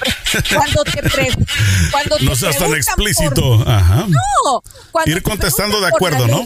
cuando 0.55 0.85
te 0.85 1.01
cuando 1.91 2.19
No 2.21 2.35
seas 2.35 2.57
tan 2.57 2.73
explícito. 2.75 3.55
Ajá. 3.67 4.07
No, 4.09 4.63
ir 5.07 5.23
contestando 5.23 5.81
de 5.81 5.89
acuerdo, 5.89 6.27
¿no? 6.27 6.45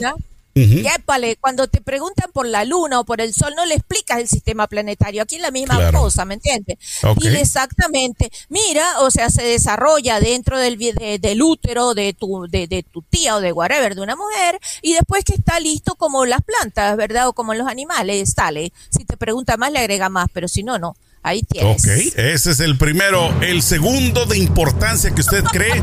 Cuando 1.40 1.68
te 1.68 1.80
preguntan 1.80 2.30
por 2.32 2.46
la 2.46 2.64
luna 2.64 3.00
o 3.00 3.04
por 3.04 3.20
el 3.20 3.34
sol, 3.34 3.54
no 3.56 3.64
le 3.66 3.74
explicas 3.74 4.20
el 4.20 4.28
sistema 4.28 4.66
planetario. 4.66 5.22
Aquí 5.22 5.36
es 5.36 5.42
la 5.42 5.50
misma 5.50 5.90
cosa, 5.92 6.24
¿me 6.24 6.34
entiendes? 6.34 6.78
Dile 7.16 7.40
exactamente, 7.40 8.30
mira, 8.48 9.00
o 9.00 9.10
sea, 9.10 9.30
se 9.30 9.42
desarrolla 9.42 10.20
dentro 10.20 10.58
del, 10.58 10.78
del 10.78 11.42
útero 11.42 11.94
de 11.94 12.12
tu, 12.12 12.46
de, 12.48 12.66
de, 12.66 12.82
tu 12.82 13.02
tía 13.02 13.36
o 13.36 13.40
de 13.40 13.52
whatever, 13.52 13.94
de 13.94 14.02
una 14.02 14.16
mujer, 14.16 14.60
y 14.82 14.92
después 14.92 15.24
que 15.24 15.34
está 15.34 15.58
listo 15.60 15.94
como 15.96 16.24
las 16.26 16.42
plantas, 16.42 16.96
¿verdad? 16.96 17.28
O 17.28 17.32
como 17.32 17.54
los 17.54 17.68
animales, 17.68 18.32
sale. 18.34 18.72
Si 18.90 19.04
te 19.04 19.16
pregunta 19.16 19.56
más, 19.56 19.72
le 19.72 19.80
agrega 19.80 20.08
más, 20.08 20.28
pero 20.32 20.48
si 20.48 20.62
no, 20.62 20.78
no. 20.78 20.96
Ahí 21.24 21.42
tienes. 21.42 21.82
Ok, 21.82 21.88
ese 22.16 22.50
es 22.50 22.60
el 22.60 22.76
primero. 22.76 23.34
El 23.40 23.62
segundo 23.62 24.26
de 24.26 24.36
importancia 24.36 25.10
que 25.14 25.22
usted 25.22 25.42
cree 25.44 25.82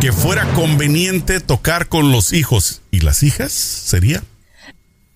que 0.00 0.12
fuera 0.12 0.44
conveniente 0.52 1.40
tocar 1.40 1.88
con 1.88 2.12
los 2.12 2.34
hijos 2.34 2.82
y 2.90 3.00
las 3.00 3.22
hijas 3.22 3.52
sería 3.52 4.22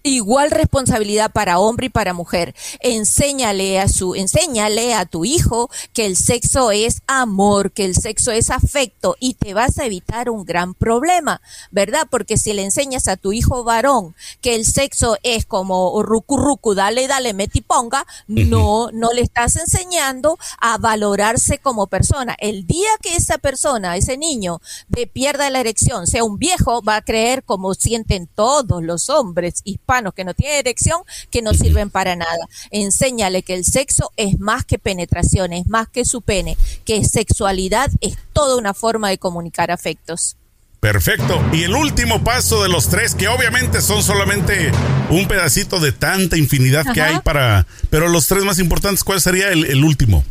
igual 0.09 0.51
responsabilidad 0.51 1.33
para 1.33 1.59
hombre 1.59 1.87
y 1.87 1.91
para 1.91 2.15
mujer. 2.15 2.55
Enséñale 2.81 3.81
a 3.81 3.89
su, 3.89 4.15
enséñale 4.15 4.95
a 4.95 5.05
tu 5.05 5.25
hijo 5.25 5.71
que 5.93 6.07
el 6.07 6.17
sexo 6.17 6.71
es 6.71 7.03
amor, 7.07 7.73
que 7.73 7.85
el 7.85 7.95
sexo 7.95 8.31
es 8.31 8.51
afecto 8.51 9.17
y 9.21 9.35
te 9.35 9.55
vas 9.55 9.79
a 9.79 9.85
evitar 9.85 10.31
un 10.31 10.45
gran 10.45 10.75
problema, 10.75 11.41
¿verdad? 11.71 12.07
Porque 12.11 12.37
si 12.37 12.53
le 12.53 12.63
enseñas 12.63 13.09
a 13.09 13.17
tu 13.17 13.33
hijo 13.33 13.65
varón 13.65 14.15
que 14.41 14.55
el 14.55 14.65
sexo 14.65 15.17
es 15.23 15.45
como 15.45 16.03
rucu 16.03 16.37
rucu, 16.37 16.75
dale, 16.75 17.09
dale, 17.09 17.35
meti 17.35 17.61
ponga, 17.61 18.07
no, 18.27 18.91
no 18.93 19.13
le 19.13 19.23
estás 19.23 19.57
enseñando 19.57 20.39
a 20.61 20.79
valorarse 20.79 21.59
como 21.59 21.87
persona. 21.87 22.37
El 22.39 22.67
día 22.67 22.91
que 23.03 23.17
esa 23.17 23.39
persona, 23.39 23.97
ese 23.97 24.17
niño, 24.17 24.61
de 24.89 25.07
pierda 25.07 25.51
la 25.51 25.61
erección, 25.61 26.07
sea 26.07 26.25
un 26.25 26.39
viejo, 26.39 26.83
va 26.83 26.97
a 26.97 27.03
creer 27.03 27.43
como 27.43 27.75
sienten 27.75 28.27
todos 28.27 28.83
los 28.83 29.11
hombres 29.11 29.63
hispanos 29.65 29.96
que 30.13 30.25
no 30.25 30.35
tienen 30.35 30.59
erección 30.59 31.01
que 31.31 31.43
no 31.43 31.55
sirven 31.55 31.91
para 31.91 32.17
nada. 32.17 32.49
Enséñale 32.71 33.43
que 33.43 33.55
el 33.55 33.65
sexo 33.65 34.13
es 34.17 34.39
más 34.39 34.65
que 34.65 34.79
penetración, 34.79 35.53
es 35.53 35.67
más 35.67 35.89
que 35.89 36.05
su 36.05 36.23
pene, 36.23 36.57
que 36.85 37.05
sexualidad 37.05 37.91
es 38.01 38.17
toda 38.33 38.57
una 38.57 38.75
forma 38.75 39.11
de 39.11 39.19
comunicar 39.19 39.71
afectos. 39.71 40.37
Perfecto. 40.81 41.43
Y 41.53 41.65
el 41.65 41.75
último 41.75 42.23
paso 42.23 42.63
de 42.63 42.69
los 42.69 42.89
tres, 42.89 43.15
que 43.15 43.29
obviamente 43.29 43.81
son 43.81 44.03
solamente 44.03 44.71
un 45.11 45.27
pedacito 45.27 45.81
de 45.81 45.93
tanta 45.93 46.37
infinidad 46.37 46.85
que 46.93 47.03
hay 47.03 47.19
para... 47.21 47.67
Pero 47.91 48.09
los 48.09 48.27
tres 48.29 48.45
más 48.45 48.59
importantes, 48.59 49.03
¿cuál 49.03 49.21
sería 49.21 49.49
el, 49.51 49.65
el 49.65 49.83
último? 49.83 50.25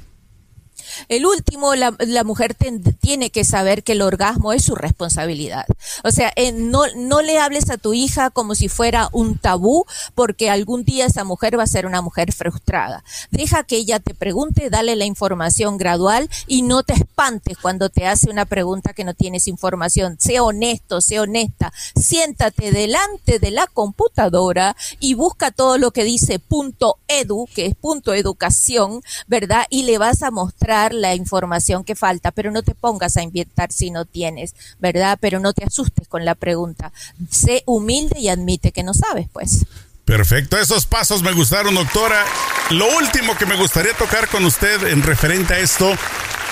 El 1.09 1.25
último, 1.25 1.75
la, 1.75 1.91
mujer 2.23 2.55
tiene 2.99 3.29
que 3.29 3.43
saber 3.43 3.83
que 3.83 3.93
el 3.93 4.01
orgasmo 4.01 4.53
es 4.53 4.63
su 4.63 4.75
responsabilidad. 4.75 5.65
O 6.03 6.11
sea, 6.11 6.31
eh, 6.35 6.51
no, 6.51 6.83
no 6.95 7.21
le 7.21 7.39
hables 7.39 7.69
a 7.69 7.77
tu 7.77 7.93
hija 7.93 8.29
como 8.29 8.55
si 8.55 8.67
fuera 8.67 9.09
un 9.11 9.37
tabú, 9.37 9.85
porque 10.15 10.49
algún 10.49 10.83
día 10.83 11.05
esa 11.05 11.23
mujer 11.23 11.57
va 11.57 11.63
a 11.63 11.67
ser 11.67 11.85
una 11.85 12.01
mujer 12.01 12.33
frustrada. 12.33 13.03
Deja 13.31 13.63
que 13.63 13.77
ella 13.77 13.99
te 13.99 14.13
pregunte, 14.13 14.69
dale 14.69 14.95
la 14.95 15.05
información 15.05 15.77
gradual 15.77 16.29
y 16.47 16.61
no 16.61 16.83
te 16.83 16.93
espantes 16.93 17.57
cuando 17.57 17.89
te 17.89 18.07
hace 18.07 18.29
una 18.29 18.45
pregunta 18.45 18.93
que 18.93 19.03
no 19.03 19.13
tienes 19.13 19.47
información. 19.47 20.17
Sea 20.19 20.43
honesto, 20.43 21.01
sea 21.01 21.21
honesta. 21.21 21.73
Siéntate 21.95 22.71
delante 22.71 23.39
de 23.39 23.51
la 23.51 23.67
computadora 23.67 24.75
y 24.99 25.13
busca 25.13 25.51
todo 25.51 25.77
lo 25.77 25.91
que 25.91 26.03
dice 26.03 26.39
punto 26.39 26.97
edu, 27.07 27.47
que 27.53 27.65
es 27.65 27.75
punto 27.75 28.13
educación, 28.13 29.01
¿verdad? 29.27 29.65
Y 29.69 29.83
le 29.83 29.97
vas 29.97 30.23
a 30.23 30.31
mostrar 30.31 30.84
la 30.93 31.15
información 31.15 31.83
que 31.83 31.95
falta, 31.95 32.31
pero 32.31 32.51
no 32.51 32.63
te 32.63 32.75
pongas 32.75 33.17
a 33.17 33.23
inventar 33.23 33.71
si 33.71 33.91
no 33.91 34.05
tienes, 34.05 34.55
¿verdad? 34.79 35.17
Pero 35.19 35.39
no 35.39 35.53
te 35.53 35.65
asustes 35.65 36.07
con 36.07 36.25
la 36.25 36.35
pregunta. 36.35 36.91
Sé 37.29 37.63
humilde 37.65 38.19
y 38.19 38.29
admite 38.29 38.71
que 38.71 38.83
no 38.83 38.93
sabes, 38.93 39.27
pues. 39.31 39.65
Perfecto, 40.05 40.59
esos 40.59 40.85
pasos 40.85 41.23
me 41.23 41.33
gustaron, 41.33 41.73
doctora. 41.73 42.23
Lo 42.69 42.87
último 42.97 43.35
que 43.37 43.47
me 43.47 43.55
gustaría 43.55 43.93
tocar 43.93 44.27
con 44.27 44.45
usted 44.45 44.87
en 44.87 45.01
referente 45.01 45.55
a 45.55 45.59
esto, 45.59 45.91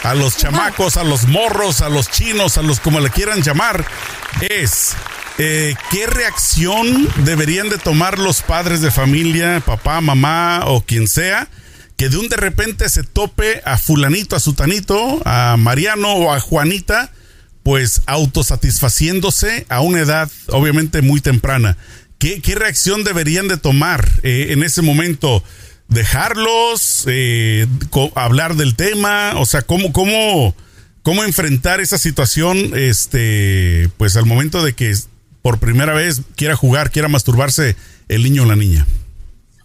a 0.02 0.15
los 0.15 0.38
chamacos, 0.38 0.98
a 0.98 1.04
los 1.04 1.28
morros, 1.28 1.82
a 1.82 1.89
los 1.89 2.10
chinos, 2.10 2.58
a 2.58 2.63
los 2.63 2.80
como 2.80 3.00
le 3.00 3.12
quieran 3.12 3.43
llamar, 3.43 3.86
es 4.41 4.96
eh, 5.38 5.76
¿qué 5.91 6.08
reacción 6.08 7.08
deberían 7.24 7.69
de 7.69 7.78
tomar 7.78 8.19
los 8.19 8.41
padres 8.41 8.82
de 8.82 8.91
familia, 8.91 9.62
papá, 9.65 10.02
mamá 10.02 10.63
o 10.65 10.82
quien 10.82 11.08
sea, 11.08 11.48
que 12.04 12.10
de 12.10 12.18
un 12.18 12.28
de 12.28 12.36
repente 12.36 12.89
se 12.89 13.04
tope 13.04 13.62
a 13.63 13.78
fulanito, 13.78 14.36
a 14.36 14.42
sutanito, 14.42 15.22
a 15.24 15.56
Mariano 15.58 16.12
o 16.12 16.34
a 16.34 16.42
Juanita, 16.42 17.10
pues 17.63 18.02
autosatisfaciéndose 18.08 19.66
a 19.70 19.80
una 19.80 20.02
edad 20.02 20.30
obviamente 20.50 21.02
muy 21.02 21.22
temprana? 21.22 21.78
¿Qué, 22.20 22.42
reacción 22.56 23.06
deberían 23.06 23.48
de 23.48 23.56
tomar 23.56 24.06
eh, 24.22 24.48
en 24.50 24.63
ese 24.63 24.82
momento? 24.82 25.46
¿Dejarlos? 25.88 27.06
Eh, 27.08 27.68
¿Hablar 28.16 28.58
del 28.58 28.76
tema? 28.76 29.36
O 29.38 29.46
sea, 29.46 29.62
¿cómo, 29.62 29.94
cómo, 29.94 30.58
cómo 31.04 31.24
enfrentar 31.24 31.80
esa 31.80 31.98
situación 31.98 32.74
este, 32.76 33.89
pues 33.96 34.18
al 34.18 34.26
momento 34.26 34.62
de 34.62 34.74
que 34.74 34.94
por 35.42 35.60
primera 35.60 35.94
vez 35.94 36.20
quiera 36.36 36.58
jugar, 36.58 36.92
quiera 36.92 37.08
masturbarse 37.08 37.78
el 38.10 38.24
niño 38.24 38.44
o 38.44 38.46
la 38.46 38.58
niña? 38.58 38.86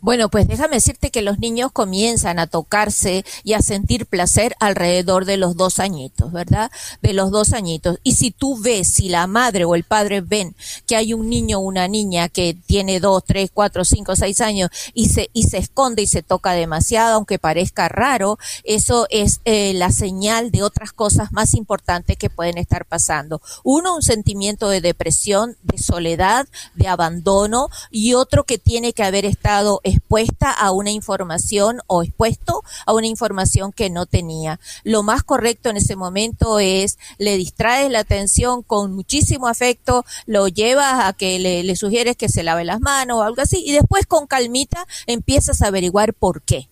Bueno, 0.00 0.28
pues 0.28 0.46
déjame 0.46 0.76
decirte 0.76 1.10
que 1.10 1.22
los 1.22 1.38
niños 1.38 1.72
comienzan 1.72 2.38
a 2.38 2.46
tocarse 2.46 3.24
y 3.42 3.54
a 3.54 3.62
sentir 3.62 4.06
placer 4.06 4.54
alrededor 4.60 5.24
de 5.24 5.36
los 5.36 5.56
dos 5.56 5.80
añitos, 5.80 6.32
¿verdad? 6.32 6.70
De 7.02 7.12
los 7.12 7.30
dos 7.30 7.52
añitos. 7.52 7.98
Y 8.04 8.12
si 8.12 8.30
tú 8.30 8.58
ves, 8.60 8.88
si 8.88 9.08
la 9.08 9.26
madre 9.26 9.64
o 9.64 9.74
el 9.74 9.82
padre 9.82 10.20
ven 10.20 10.54
que 10.86 10.94
hay 10.94 11.14
un 11.14 11.28
niño 11.28 11.58
o 11.58 11.62
una 11.62 11.88
niña 11.88 12.28
que 12.28 12.56
tiene 12.66 13.00
dos, 13.00 13.24
tres, 13.26 13.50
cuatro, 13.52 13.84
cinco, 13.84 14.14
seis 14.14 14.40
años 14.40 14.70
y 14.94 15.08
se, 15.08 15.30
y 15.32 15.44
se 15.44 15.58
esconde 15.58 16.02
y 16.02 16.06
se 16.06 16.22
toca 16.22 16.52
demasiado, 16.52 17.16
aunque 17.16 17.38
parezca 17.38 17.88
raro, 17.88 18.38
eso 18.64 19.06
es 19.10 19.40
eh, 19.44 19.72
la 19.74 19.90
señal 19.90 20.52
de 20.52 20.62
otras 20.62 20.92
cosas 20.92 21.32
más 21.32 21.54
importantes 21.54 22.16
que 22.16 22.30
pueden 22.30 22.58
estar 22.58 22.84
pasando. 22.84 23.42
Uno, 23.64 23.96
un 23.96 24.02
sentimiento 24.02 24.68
de 24.68 24.80
depresión, 24.80 25.56
de 25.62 25.78
soledad, 25.78 26.46
de 26.74 26.86
abandono 26.86 27.68
y 27.90 28.14
otro 28.14 28.44
que 28.44 28.58
tiene 28.58 28.92
que 28.92 29.02
haber 29.02 29.24
estado 29.24 29.80
expuesta 29.88 30.50
a 30.50 30.72
una 30.72 30.90
información 30.90 31.80
o 31.86 32.02
expuesto 32.02 32.62
a 32.86 32.92
una 32.92 33.06
información 33.06 33.72
que 33.72 33.90
no 33.90 34.06
tenía. 34.06 34.60
Lo 34.84 35.02
más 35.02 35.22
correcto 35.22 35.70
en 35.70 35.76
ese 35.76 35.96
momento 35.96 36.58
es 36.58 36.98
le 37.18 37.36
distraes 37.36 37.90
la 37.90 38.00
atención 38.00 38.62
con 38.62 38.94
muchísimo 38.94 39.48
afecto, 39.48 40.04
lo 40.26 40.48
llevas 40.48 41.04
a 41.06 41.12
que 41.12 41.38
le, 41.38 41.76
sugieres 41.76 42.16
que 42.16 42.28
se 42.28 42.42
lave 42.42 42.64
las 42.64 42.80
manos 42.80 43.18
o 43.18 43.22
algo 43.22 43.42
así 43.42 43.62
y 43.64 43.72
después 43.72 44.06
con 44.06 44.26
calmita 44.26 44.86
empiezas 45.06 45.62
a 45.62 45.68
averiguar 45.68 46.14
por 46.14 46.42
qué. 46.42 46.68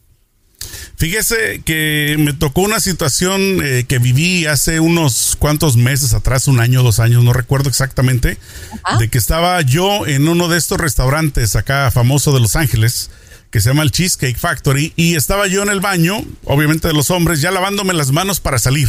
Fíjese 0.99 1.61
que 1.63 2.17
me 2.19 2.33
tocó 2.33 2.63
una 2.63 2.81
situación 2.81 3.61
eh, 3.63 3.85
que 3.87 3.99
viví 3.99 4.47
hace 4.47 4.81
unos 4.81 5.37
cuantos 5.39 5.77
meses 5.77 6.15
atrás, 6.15 6.49
un 6.49 6.59
año, 6.59 6.83
dos 6.83 7.01
años, 7.01 7.23
no 7.23 7.35
recuerdo 7.35 7.69
exactamente, 7.69 8.39
de 8.99 9.09
que 9.09 9.19
estaba 9.19 9.61
yo 9.61 10.07
en 10.07 10.27
uno 10.27 10.49
de 10.49 10.57
estos 10.57 10.79
restaurantes 10.79 11.55
acá 11.55 11.91
famoso 11.91 12.33
de 12.33 12.41
Los 12.41 12.57
Ángeles, 12.57 13.11
que 13.51 13.61
se 13.61 13.69
llama 13.69 13.83
el 13.83 13.91
Cheesecake 13.91 14.39
Factory, 14.39 14.95
y 14.97 15.17
estaba 15.17 15.47
yo 15.49 15.63
en 15.63 15.69
el 15.69 15.81
baño, 15.81 16.25
obviamente 16.45 16.89
de 16.89 16.95
los 16.95 17.11
hombres, 17.11 17.43
ya 17.43 17.51
lavándome 17.51 17.93
las 17.93 18.11
manos 18.11 18.41
para 18.41 18.59
salir. 18.59 18.89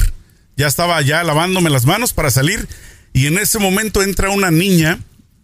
Ya 0.56 0.68
estaba 0.68 1.02
ya 1.02 1.24
lavándome 1.26 1.70
las 1.70 1.86
manos 1.86 2.14
para 2.14 2.32
salir, 2.32 2.70
y 3.12 3.28
en 3.28 3.38
ese 3.38 3.60
momento 3.60 4.02
entra 4.02 4.30
una 4.30 4.50
niña 4.50 4.98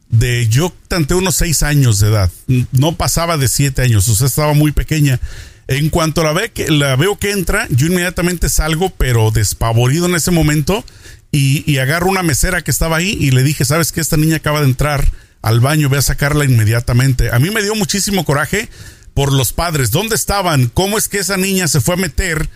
de 0.07 0.47
yo 0.47 0.73
tanto 0.87 1.17
unos 1.17 1.35
seis 1.35 1.61
años 1.61 1.99
de 1.99 2.07
edad, 2.07 2.31
no 2.71 2.95
pasaba 2.95 3.37
de 3.37 3.49
siete 3.49 3.81
años, 3.81 4.07
o 4.07 4.15
sea, 4.15 4.27
estaba 4.27 4.53
muy 4.53 4.71
pequeña 4.71 5.19
en 5.67 5.89
cuanto 5.89 6.23
la, 6.23 6.95
veo 6.95 7.17
que 7.17 7.31
entra, 7.31 7.67
yo 7.69 7.87
inmediatamente 7.87 8.49
salgo, 8.49 8.89
pero 8.91 9.31
despavorido 9.31 10.07
en 10.07 10.15
ese 10.15 10.31
momento, 10.31 10.83
y, 11.31 11.77
agarro 11.79 12.09
una 12.09 12.21
mesera 12.21 12.61
que 12.61 12.69
estaba 12.69 12.97
ahí 12.97 13.17
y 13.19 13.31
le 13.31 13.41
dije, 13.41 13.65
¿sabes 13.65 13.91
que 13.91 14.01
Esta 14.01 14.17
niña 14.17 14.35
acaba 14.35 14.59
de 14.59 14.67
entrar 14.67 15.09
al 15.41 15.59
baño, 15.59 15.89
ve 15.89 15.97
a 15.97 16.01
sacarla 16.03 16.45
inmediatamente. 16.45 17.31
A 17.31 17.39
mí 17.39 17.49
me 17.49 17.63
dio 17.63 17.73
muchísimo 17.73 18.23
coraje 18.23 18.69
por 19.15 19.33
los 19.33 19.51
padres. 19.51 19.89
¿Dónde 19.89 20.15
estaban? 20.15 20.67
¿Cómo 20.67 20.97
es 20.97 21.07
que 21.07 21.17
esa 21.17 21.37
niña 21.37 21.67
se 21.67 21.81
fue 21.81 21.95
a 21.95 21.97
meter 21.97 22.49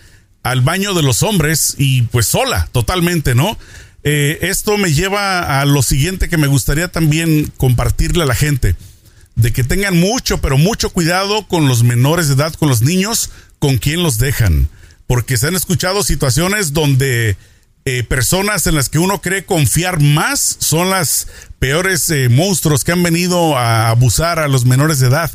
al 0.44 0.60
baño 0.60 0.94
de 0.94 1.02
los 1.02 1.24
hombres 1.24 1.74
y 1.76 2.02
pues 2.02 2.26
sola, 2.26 2.68
totalmente, 2.70 3.34
¿no? 3.34 3.58
Eh, 4.04 4.38
esto 4.42 4.78
me 4.78 4.92
lleva 4.92 5.60
a 5.60 5.64
lo 5.64 5.82
siguiente 5.82 6.28
que 6.28 6.38
me 6.38 6.46
gustaría 6.46 6.88
también 6.88 7.52
compartirle 7.56 8.22
a 8.22 8.26
la 8.26 8.36
gente 8.36 8.76
de 9.38 9.52
que 9.52 9.64
tengan 9.64 9.96
mucho, 9.98 10.38
pero 10.40 10.58
mucho 10.58 10.90
cuidado 10.90 11.46
con 11.46 11.68
los 11.68 11.84
menores 11.84 12.26
de 12.26 12.34
edad, 12.34 12.52
con 12.54 12.68
los 12.68 12.82
niños, 12.82 13.30
con 13.60 13.78
quien 13.78 14.02
los 14.02 14.18
dejan. 14.18 14.68
Porque 15.06 15.36
se 15.38 15.46
han 15.46 15.54
escuchado 15.54 16.02
situaciones 16.02 16.72
donde 16.72 17.36
eh, 17.84 18.02
personas 18.02 18.66
en 18.66 18.74
las 18.74 18.88
que 18.88 18.98
uno 18.98 19.22
cree 19.22 19.44
confiar 19.44 20.00
más 20.00 20.56
son 20.58 20.90
las 20.90 21.28
peores 21.60 22.10
eh, 22.10 22.28
monstruos 22.28 22.82
que 22.82 22.90
han 22.90 23.02
venido 23.02 23.56
a 23.56 23.90
abusar 23.90 24.40
a 24.40 24.48
los 24.48 24.66
menores 24.66 24.98
de 24.98 25.06
edad. 25.06 25.30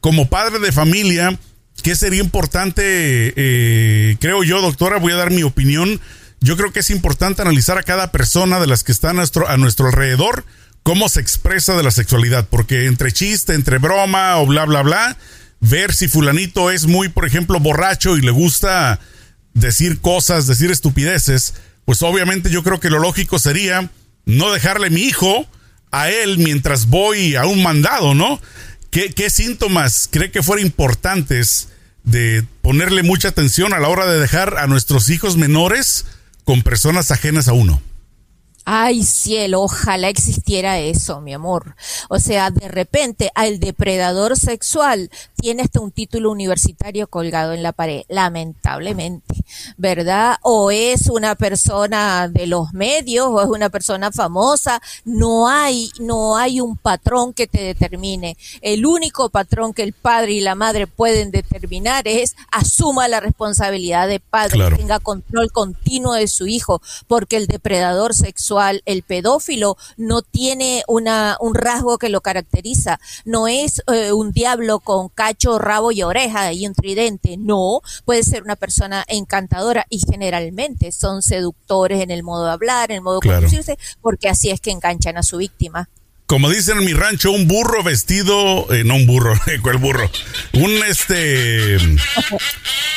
Como 0.00 0.30
padre 0.30 0.60
de 0.60 0.70
familia, 0.70 1.36
¿qué 1.82 1.96
sería 1.96 2.22
importante? 2.22 3.34
Eh, 3.34 4.16
creo 4.20 4.44
yo, 4.44 4.62
doctora, 4.62 4.98
voy 4.98 5.12
a 5.12 5.16
dar 5.16 5.32
mi 5.32 5.42
opinión. 5.42 6.00
Yo 6.40 6.56
creo 6.56 6.72
que 6.72 6.80
es 6.80 6.90
importante 6.90 7.42
analizar 7.42 7.76
a 7.76 7.82
cada 7.82 8.12
persona 8.12 8.60
de 8.60 8.68
las 8.68 8.84
que 8.84 8.92
están 8.92 9.16
nuestro, 9.16 9.48
a 9.48 9.56
nuestro 9.56 9.88
alrededor 9.88 10.44
cómo 10.82 11.08
se 11.08 11.20
expresa 11.20 11.76
de 11.76 11.82
la 11.82 11.90
sexualidad, 11.90 12.46
porque 12.48 12.86
entre 12.86 13.12
chiste, 13.12 13.54
entre 13.54 13.78
broma 13.78 14.38
o 14.38 14.46
bla, 14.46 14.64
bla, 14.64 14.82
bla, 14.82 15.16
ver 15.60 15.94
si 15.94 16.08
fulanito 16.08 16.70
es 16.70 16.86
muy, 16.86 17.08
por 17.08 17.26
ejemplo, 17.26 17.60
borracho 17.60 18.16
y 18.16 18.22
le 18.22 18.30
gusta 18.30 19.00
decir 19.54 20.00
cosas, 20.00 20.46
decir 20.46 20.70
estupideces, 20.70 21.54
pues 21.84 22.02
obviamente 22.02 22.50
yo 22.50 22.62
creo 22.62 22.80
que 22.80 22.90
lo 22.90 22.98
lógico 22.98 23.38
sería 23.38 23.90
no 24.24 24.52
dejarle 24.52 24.90
mi 24.90 25.02
hijo 25.02 25.46
a 25.90 26.10
él 26.10 26.38
mientras 26.38 26.86
voy 26.86 27.34
a 27.34 27.46
un 27.46 27.62
mandado, 27.62 28.14
¿no? 28.14 28.40
¿Qué, 28.90 29.10
qué 29.10 29.30
síntomas 29.30 30.08
cree 30.10 30.30
que 30.30 30.42
fueran 30.42 30.66
importantes 30.66 31.68
de 32.04 32.44
ponerle 32.62 33.02
mucha 33.02 33.28
atención 33.28 33.74
a 33.74 33.80
la 33.80 33.88
hora 33.88 34.06
de 34.06 34.20
dejar 34.20 34.58
a 34.58 34.66
nuestros 34.66 35.10
hijos 35.10 35.36
menores 35.36 36.06
con 36.44 36.62
personas 36.62 37.10
ajenas 37.10 37.48
a 37.48 37.52
uno? 37.52 37.82
Ay, 38.70 39.02
cielo, 39.02 39.62
ojalá 39.62 40.10
existiera 40.10 40.78
eso, 40.78 41.22
mi 41.22 41.32
amor. 41.32 41.74
O 42.10 42.18
sea, 42.18 42.50
de 42.50 42.68
repente 42.68 43.30
al 43.34 43.60
depredador 43.60 44.36
sexual 44.36 45.10
tiene 45.40 45.62
hasta 45.62 45.80
un 45.80 45.90
título 45.90 46.30
universitario 46.30 47.06
colgado 47.06 47.54
en 47.54 47.62
la 47.62 47.72
pared, 47.72 48.02
lamentablemente, 48.10 49.36
¿verdad? 49.78 50.36
O 50.42 50.70
es 50.70 51.08
una 51.08 51.34
persona 51.34 52.28
de 52.28 52.46
los 52.46 52.74
medios 52.74 53.28
o 53.30 53.40
es 53.40 53.48
una 53.48 53.70
persona 53.70 54.12
famosa, 54.12 54.82
no 55.06 55.48
hay 55.48 55.90
no 55.98 56.36
hay 56.36 56.60
un 56.60 56.76
patrón 56.76 57.32
que 57.32 57.46
te 57.46 57.62
determine. 57.62 58.36
El 58.60 58.84
único 58.84 59.30
patrón 59.30 59.72
que 59.72 59.82
el 59.82 59.94
padre 59.94 60.32
y 60.32 60.40
la 60.40 60.54
madre 60.54 60.86
pueden 60.86 61.30
determinar 61.30 62.06
es 62.06 62.36
asuma 62.50 63.08
la 63.08 63.20
responsabilidad 63.20 64.08
de 64.08 64.20
padre, 64.20 64.76
tenga 64.76 65.00
control 65.00 65.50
continuo 65.52 66.12
de 66.12 66.28
su 66.28 66.46
hijo, 66.46 66.82
porque 67.06 67.38
el 67.38 67.46
depredador 67.46 68.12
sexual 68.12 68.57
el 68.84 69.02
pedófilo 69.02 69.76
no 69.96 70.22
tiene 70.22 70.82
una, 70.88 71.36
un 71.40 71.54
rasgo 71.54 71.98
que 71.98 72.08
lo 72.08 72.20
caracteriza. 72.20 73.00
No 73.24 73.48
es 73.48 73.82
eh, 73.92 74.12
un 74.12 74.32
diablo 74.32 74.80
con 74.80 75.08
cacho, 75.08 75.58
rabo 75.58 75.92
y 75.92 76.02
oreja 76.02 76.52
y 76.52 76.66
un 76.66 76.74
tridente. 76.74 77.36
No, 77.36 77.80
puede 78.04 78.22
ser 78.22 78.42
una 78.42 78.56
persona 78.56 79.04
encantadora 79.08 79.86
y 79.88 80.00
generalmente 80.00 80.92
son 80.92 81.22
seductores 81.22 82.02
en 82.02 82.10
el 82.10 82.22
modo 82.22 82.46
de 82.46 82.52
hablar, 82.52 82.90
en 82.90 82.96
el 82.96 83.02
modo 83.02 83.20
de 83.20 83.28
conducirse, 83.28 83.78
porque 84.00 84.28
así 84.28 84.50
es 84.50 84.60
que 84.60 84.70
enganchan 84.70 85.16
a 85.16 85.22
su 85.22 85.38
víctima. 85.38 85.88
como 86.26 86.50
dicen 86.50 86.78
en 86.78 86.84
mi 86.84 86.92
rancho, 86.92 87.30
un 87.32 87.48
burro 87.48 87.82
vestido, 87.82 88.72
eh, 88.72 88.84
no 88.84 88.96
un 88.96 89.06
burro, 89.06 89.34
¿cuál 89.62 89.78
burro? 89.78 90.10
Un 90.52 90.70
este, 90.86 91.76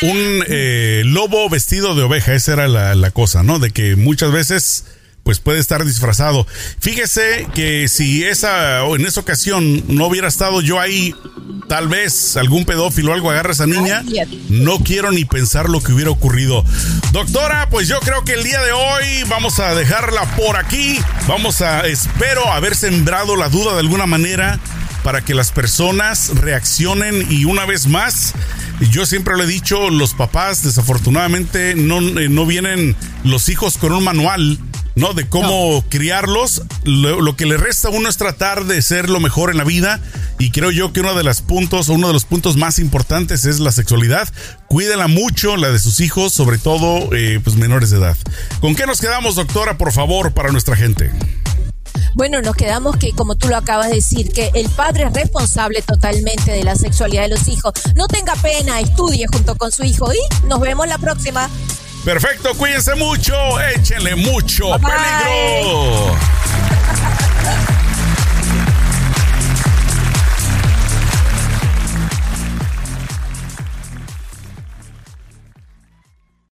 un 0.01 0.43
eh, 0.47 1.03
lobo 1.05 1.49
vestido 1.49 1.95
de 1.95 2.03
oveja, 2.03 2.33
esa 2.33 2.53
era 2.53 2.67
la, 2.67 2.93
la 2.95 3.11
cosa, 3.11 3.43
¿no? 3.43 3.59
De 3.59 3.71
que 3.71 3.95
muchas 3.95 4.31
veces 4.31 4.85
pues 5.23 5.39
puede 5.39 5.59
estar 5.59 5.85
disfrazado. 5.85 6.47
Fíjese 6.79 7.47
que 7.53 7.87
si 7.87 8.23
esa 8.23 8.83
o 8.83 8.95
en 8.95 9.05
esa 9.05 9.21
ocasión 9.21 9.83
no 9.87 10.07
hubiera 10.07 10.27
estado 10.27 10.61
yo 10.61 10.79
ahí, 10.79 11.15
tal 11.67 11.87
vez 11.87 12.37
algún 12.37 12.65
pedófilo 12.65 13.11
o 13.11 13.13
algo 13.13 13.31
agarra 13.31 13.49
a 13.49 13.53
esa 13.53 13.67
niña. 13.67 14.03
No 14.49 14.79
quiero 14.79 15.11
ni 15.11 15.25
pensar 15.25 15.69
lo 15.69 15.81
que 15.81 15.93
hubiera 15.93 16.11
ocurrido. 16.11 16.63
Doctora, 17.11 17.69
pues 17.69 17.87
yo 17.87 17.99
creo 17.99 18.23
que 18.23 18.33
el 18.33 18.43
día 18.43 18.61
de 18.61 18.71
hoy 18.71 19.23
vamos 19.29 19.59
a 19.59 19.75
dejarla 19.75 20.35
por 20.35 20.57
aquí. 20.57 20.99
Vamos 21.27 21.61
a, 21.61 21.87
espero 21.87 22.51
haber 22.51 22.75
sembrado 22.75 23.35
la 23.35 23.49
duda 23.49 23.73
de 23.73 23.79
alguna 23.79 24.05
manera 24.05 24.59
para 25.03 25.21
que 25.21 25.33
las 25.33 25.51
personas 25.51 26.29
reaccionen 26.35 27.25
y 27.29 27.45
una 27.45 27.65
vez 27.65 27.87
más, 27.87 28.33
yo 28.91 29.05
siempre 29.05 29.35
le 29.35 29.45
he 29.45 29.47
dicho, 29.47 29.89
los 29.89 30.13
papás 30.13 30.63
desafortunadamente 30.63 31.73
no, 31.75 31.99
eh, 32.19 32.29
no 32.29 32.45
vienen 32.45 32.95
los 33.23 33.49
hijos 33.49 33.77
con 33.77 33.93
un 33.93 34.03
manual 34.03 34.59
¿no? 34.95 35.13
De 35.13 35.27
cómo 35.27 35.83
criarlos. 35.89 36.63
Lo, 36.83 37.35
que 37.35 37.45
le 37.45 37.57
resta 37.57 37.87
a 37.87 37.91
uno 37.91 38.09
es 38.09 38.17
tratar 38.17 38.65
de 38.65 38.81
ser 38.81 39.09
lo 39.09 39.19
mejor 39.19 39.51
en 39.51 39.57
la 39.57 39.63
vida. 39.63 39.99
Y 40.39 40.51
creo 40.51 40.71
yo 40.71 40.91
que 40.93 41.01
uno 41.01 41.13
de 41.13 41.23
los 41.23 41.41
puntos, 41.41 41.89
uno 41.89 42.07
de 42.07 42.13
los 42.13 42.25
puntos 42.25 42.57
más 42.57 42.79
importantes 42.79 43.45
es 43.45 43.59
la 43.59 43.71
sexualidad. 43.71 44.27
Cuídela 44.67 45.07
mucho, 45.07 45.57
la 45.57 45.69
de 45.69 45.79
sus 45.79 45.99
hijos, 45.99 46.33
sobre 46.33 46.57
todo, 46.57 47.13
eh, 47.15 47.39
pues 47.43 47.55
menores 47.55 47.89
de 47.91 47.97
edad. 47.97 48.17
¿Con 48.59 48.75
qué 48.75 48.85
nos 48.85 48.99
quedamos, 48.99 49.35
doctora, 49.35 49.77
por 49.77 49.91
favor, 49.91 50.33
para 50.33 50.51
nuestra 50.51 50.75
gente? 50.75 51.11
Bueno, 52.13 52.41
nos 52.41 52.55
quedamos 52.55 52.97
que, 52.97 53.11
como 53.11 53.35
tú 53.35 53.47
lo 53.47 53.57
acabas 53.57 53.89
de 53.89 53.95
decir, 53.95 54.31
que 54.31 54.51
el 54.53 54.69
padre 54.69 55.05
es 55.05 55.13
responsable 55.13 55.81
totalmente 55.81 56.51
de 56.51 56.63
la 56.63 56.75
sexualidad 56.75 57.23
de 57.23 57.29
los 57.29 57.47
hijos. 57.47 57.73
No 57.95 58.07
tenga 58.07 58.33
pena, 58.35 58.79
estudie 58.79 59.27
junto 59.27 59.55
con 59.55 59.71
su 59.71 59.83
hijo 59.83 60.11
y 60.13 60.47
nos 60.47 60.59
vemos 60.59 60.87
la 60.87 60.97
próxima. 60.97 61.49
Perfecto, 62.03 62.55
cuídense 62.55 62.95
mucho, 62.95 63.59
échenle 63.59 64.15
mucho 64.15 64.71
peligro. 64.79 66.17